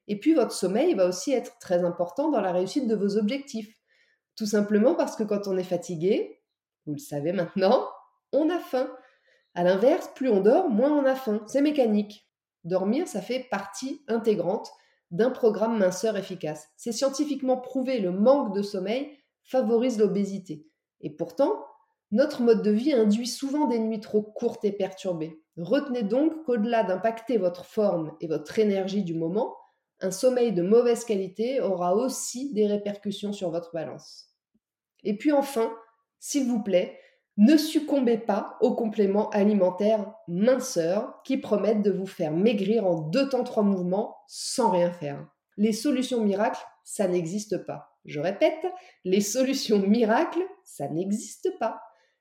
Et 0.09 0.19
puis 0.19 0.33
votre 0.33 0.53
sommeil 0.53 0.95
va 0.95 1.07
aussi 1.07 1.35
être 1.35 1.59
très 1.59 1.85
important 1.85 2.31
dans 2.31 2.41
la 2.41 2.53
réussite 2.53 2.89
de 2.89 2.97
vos 2.97 3.19
objectifs. 3.19 3.77
Tout 4.37 4.47
simplement 4.47 4.95
parce 4.95 5.17
que 5.17 5.23
quand 5.23 5.49
on 5.49 5.59
est 5.59 5.65
fatigué, 5.65 6.41
vous 6.87 6.95
le 6.95 6.99
savez 6.99 7.35
maintenant, 7.35 7.91
on 8.33 8.49
a 8.49 8.59
faim. 8.59 8.89
À 9.55 9.63
l'inverse, 9.63 10.11
plus 10.15 10.29
on 10.29 10.41
dort, 10.41 10.69
moins 10.69 10.93
on 10.93 11.05
a 11.05 11.15
faim. 11.15 11.43
C'est 11.47 11.63
mécanique. 11.63 12.29
Dormir, 12.65 13.07
ça 13.07 13.21
fait 13.21 13.47
partie 13.51 14.03
intégrante 14.09 14.71
d'un 15.11 15.31
programme 15.31 15.79
minceur 15.79 16.17
efficace. 16.17 16.69
C'est 16.77 16.93
scientifiquement 16.93 17.57
prouvé, 17.57 18.01
le 18.01 18.11
manque 18.11 18.55
de 18.55 18.63
sommeil 18.63 19.17
favorise 19.45 19.99
l'obésité. 19.99 20.67
Et 21.01 21.11
pourtant, 21.11 21.65
notre 22.11 22.43
mode 22.43 22.63
de 22.63 22.71
vie 22.71 22.93
induit 22.93 23.27
souvent 23.27 23.67
des 23.67 23.79
nuits 23.79 24.01
trop 24.01 24.23
courtes 24.23 24.65
et 24.65 24.73
perturbées. 24.73 25.41
Retenez 25.57 26.03
donc 26.03 26.45
qu'au-delà 26.45 26.83
d'impacter 26.83 27.39
votre 27.39 27.65
forme 27.65 28.17
et 28.21 28.27
votre 28.27 28.59
énergie 28.59 29.05
du 29.05 29.15
moment, 29.15 29.57
un 30.01 30.11
sommeil 30.11 30.53
de 30.53 30.63
mauvaise 30.63 31.05
qualité 31.05 31.61
aura 31.61 31.95
aussi 31.95 32.53
des 32.53 32.67
répercussions 32.67 33.33
sur 33.33 33.51
votre 33.51 33.73
balance. 33.73 34.31
Et 35.05 35.17
puis 35.17 35.33
enfin, 35.33 35.73
s'il 36.19 36.49
vous 36.49 36.63
plaît, 36.63 36.99
ne 37.37 37.57
succombez 37.57 38.19
pas 38.19 38.57
aux 38.61 38.75
compléments 38.75 39.29
alimentaires 39.31 40.13
minceurs 40.29 41.21
qui 41.25 41.37
promettent 41.37 41.83
de 41.83 41.91
vous 41.91 42.07
faire 42.07 42.33
maigrir 42.33 42.87
en 42.87 43.01
deux 43.01 43.29
temps 43.29 43.43
trois 43.43 43.65
mouvements 43.65 44.17
sans 44.29 44.71
rien 44.71 44.93
faire. 44.93 45.27
Les 45.57 45.73
solutions 45.73 46.23
miracles, 46.23 46.65
ça 46.85 47.09
n'existe 47.09 47.59
pas. 47.67 47.91
Je 48.05 48.21
répète, 48.21 48.67
les 49.05 49.21
solutions 49.21 49.81
miracles, 49.81 50.43
ça 50.63 50.89
n'existe 50.89 51.59
pas. 51.59 51.81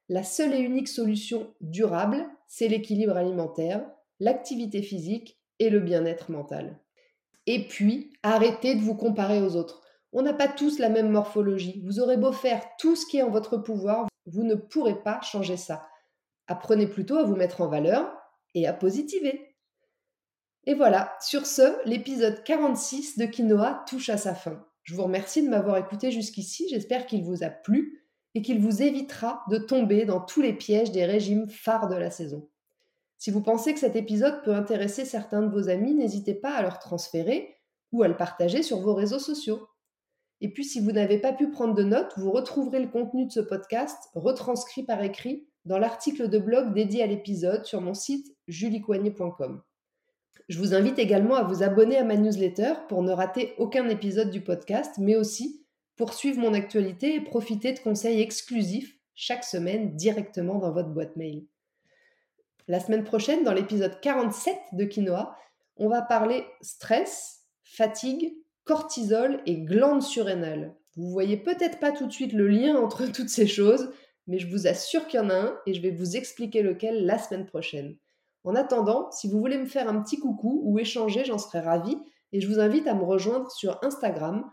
La 0.10 0.24
seule 0.24 0.54
et 0.54 0.60
unique 0.60 0.88
solution 0.88 1.54
durable, 1.62 2.26
c'est 2.48 2.68
l'équilibre 2.68 3.18
alimentaire, 3.18 3.86
l'activité 4.20 4.82
physique 4.82 5.40
et 5.60 5.70
le 5.70 5.80
bien-être 5.80 6.32
mental. 6.32 6.80
Et 7.46 7.68
puis, 7.68 8.14
arrêtez 8.24 8.76
de 8.76 8.82
vous 8.82 8.96
comparer 8.96 9.42
aux 9.42 9.56
autres. 9.56 9.82
On 10.12 10.22
n'a 10.22 10.34
pas 10.34 10.48
tous 10.48 10.80
la 10.80 10.90
même 10.90 11.10
morphologie. 11.10 11.82
Vous 11.86 12.00
aurez 12.00 12.18
beau 12.18 12.32
faire 12.32 12.64
tout 12.80 12.96
ce 12.96 13.06
qui 13.06 13.18
est 13.18 13.24
en 13.24 13.30
votre 13.30 13.58
pouvoir, 13.58 14.08
vous 14.26 14.44
ne 14.44 14.56
pourrez 14.56 15.02
pas 15.02 15.22
changer 15.22 15.58
ça. 15.58 15.88
Apprenez 16.48 16.88
plutôt 16.88 17.18
à 17.18 17.24
vous 17.24 17.36
mettre 17.36 17.62
en 17.62 17.68
valeur 17.68 18.12
et 18.54 18.68
à 18.68 18.74
positiver. 18.74 19.56
Et 20.66 20.76
voilà, 20.76 21.16
sur 21.22 21.46
ce, 21.46 21.86
l'épisode 21.86 22.44
46 22.44 23.18
de 23.18 23.26
Quinoa 23.26 23.84
touche 23.88 24.10
à 24.10 24.18
sa 24.18 24.34
fin. 24.34 24.66
Je 24.84 24.96
vous 24.96 25.04
remercie 25.04 25.44
de 25.44 25.50
m'avoir 25.50 25.78
écouté 25.78 26.12
jusqu'ici, 26.12 26.68
j'espère 26.70 27.06
qu'il 27.06 27.24
vous 27.24 27.44
a 27.44 27.50
plu 27.50 28.06
et 28.36 28.42
qu'il 28.42 28.60
vous 28.60 28.82
évitera 28.82 29.44
de 29.50 29.58
tomber 29.58 30.06
dans 30.06 30.20
tous 30.20 30.42
les 30.42 30.54
pièges 30.54 30.92
des 30.92 31.06
régimes 31.06 31.50
phares 31.50 31.90
de 31.90 31.96
la 31.96 32.10
saison. 32.10 32.50
Si 33.18 33.32
vous 33.32 33.42
pensez 33.42 33.74
que 33.74 33.80
cet 33.80 33.96
épisode 33.96 34.44
peut 34.44 34.54
intéresser 34.54 35.06
certains 35.06 35.42
de 35.42 35.52
vos 35.52 35.70
amis, 35.70 35.94
n'hésitez 35.94 36.34
pas 36.34 36.56
à 36.56 36.62
leur 36.62 36.80
transférer 36.80 37.56
ou 37.92 38.04
à 38.04 38.08
le 38.08 38.18
partager 38.18 38.64
sur 38.64 38.82
vos 38.82 38.94
réseaux 38.94 39.20
sociaux. 39.20 39.68
Et 40.44 40.50
puis, 40.50 40.66
si 40.66 40.82
vous 40.82 40.92
n'avez 40.92 41.20
pas 41.20 41.32
pu 41.32 41.50
prendre 41.50 41.74
de 41.74 41.84
notes, 41.84 42.12
vous 42.18 42.30
retrouverez 42.30 42.82
le 42.82 42.90
contenu 42.90 43.26
de 43.26 43.32
ce 43.32 43.40
podcast 43.40 44.10
retranscrit 44.14 44.84
par 44.84 45.02
écrit 45.02 45.48
dans 45.64 45.78
l'article 45.78 46.28
de 46.28 46.38
blog 46.38 46.74
dédié 46.74 47.02
à 47.02 47.08
l'épisode 47.08 47.66
sur 47.66 47.80
mon 47.80 47.94
site 47.94 48.36
juliecoignet.com. 48.50 49.62
Je 50.50 50.60
vous 50.60 50.74
invite 50.74 51.00
également 51.00 51.36
à 51.36 51.44
vous 51.44 51.64
abonner 51.64 51.96
à 51.96 52.04
ma 52.04 52.18
newsletter 52.18 52.74
pour 52.90 53.04
ne 53.04 53.14
rater 53.14 53.54
aucun 53.58 53.88
épisode 53.88 54.32
du 54.32 54.42
podcast, 54.42 54.96
mais 54.98 55.16
aussi 55.16 55.66
pour 55.96 56.14
suivre 56.14 56.42
mon 56.42 56.54
actualité 56.54 57.16
et 57.16 57.22
profiter 57.22 57.72
de 57.72 57.80
conseils 57.80 58.20
exclusifs 58.20 59.00
chaque 59.16 59.46
semaine 59.46 59.96
directement 59.96 60.60
dans 60.60 60.74
votre 60.74 60.90
boîte 60.90 61.16
mail. 61.16 61.46
La 62.68 62.82
semaine 62.82 63.06
prochaine, 63.06 63.46
dans 63.46 63.54
l'épisode 63.54 63.98
47 64.02 64.58
de 64.74 64.84
Quinoa, 64.84 65.38
on 65.78 65.88
va 65.88 66.02
parler 66.02 66.44
stress, 66.60 67.46
fatigue, 67.64 68.34
cortisol 68.66 69.42
et 69.46 69.58
glandes 69.58 70.02
surrénales. 70.02 70.76
Vous 70.96 71.10
voyez 71.10 71.38
peut-être 71.38 71.80
pas 71.80 71.92
tout 71.92 72.08
de 72.08 72.12
suite 72.12 72.34
le 72.34 72.48
lien 72.48 72.76
entre 72.76 73.06
toutes 73.12 73.30
ces 73.30 73.48
choses, 73.48 73.92
mais 74.28 74.40
je 74.40 74.48
vous 74.48 74.68
assure 74.68 75.08
qu'il 75.08 75.20
y 75.20 75.24
en 75.24 75.30
a 75.30 75.36
un 75.36 75.58
et 75.66 75.74
je 75.74 75.82
vais 75.82 75.92
vous 75.92 76.16
expliquer 76.16 76.62
lequel 76.62 77.06
la 77.06 77.18
semaine 77.18 77.46
prochaine. 77.46 77.98
En 78.44 78.56
attendant, 78.56 79.10
si 79.12 79.30
vous 79.30 79.40
voulez 79.40 79.58
me 79.58 79.66
faire 79.66 79.88
un 79.88 80.02
petit 80.02 80.20
coucou 80.20 80.62
ou 80.66 80.80
échanger, 80.80 81.24
j'en 81.26 81.38
serais 81.38 81.62
ravie 81.62 81.98
et 82.32 82.42
je 82.42 82.48
vous 82.48 82.60
invite 82.60 82.88
à 82.88 82.94
me 82.94 83.04
rejoindre 83.04 83.50
sur 83.52 83.80
Instagram 83.84 84.50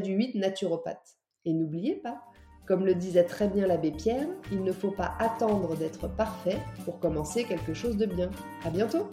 du 0.00 0.12
8 0.12 0.34
naturopathe. 0.34 1.16
Et 1.44 1.52
n'oubliez 1.52 1.96
pas, 1.96 2.20
comme 2.66 2.84
le 2.84 2.94
disait 2.94 3.24
très 3.24 3.48
bien 3.48 3.66
l'abbé 3.66 3.92
Pierre, 3.92 4.26
il 4.50 4.62
ne 4.62 4.72
faut 4.72 4.90
pas 4.90 5.14
attendre 5.20 5.76
d'être 5.76 6.08
parfait 6.08 6.58
pour 6.84 6.98
commencer 6.98 7.44
quelque 7.44 7.74
chose 7.74 7.96
de 7.96 8.06
bien. 8.06 8.30
À 8.64 8.70
bientôt! 8.70 9.08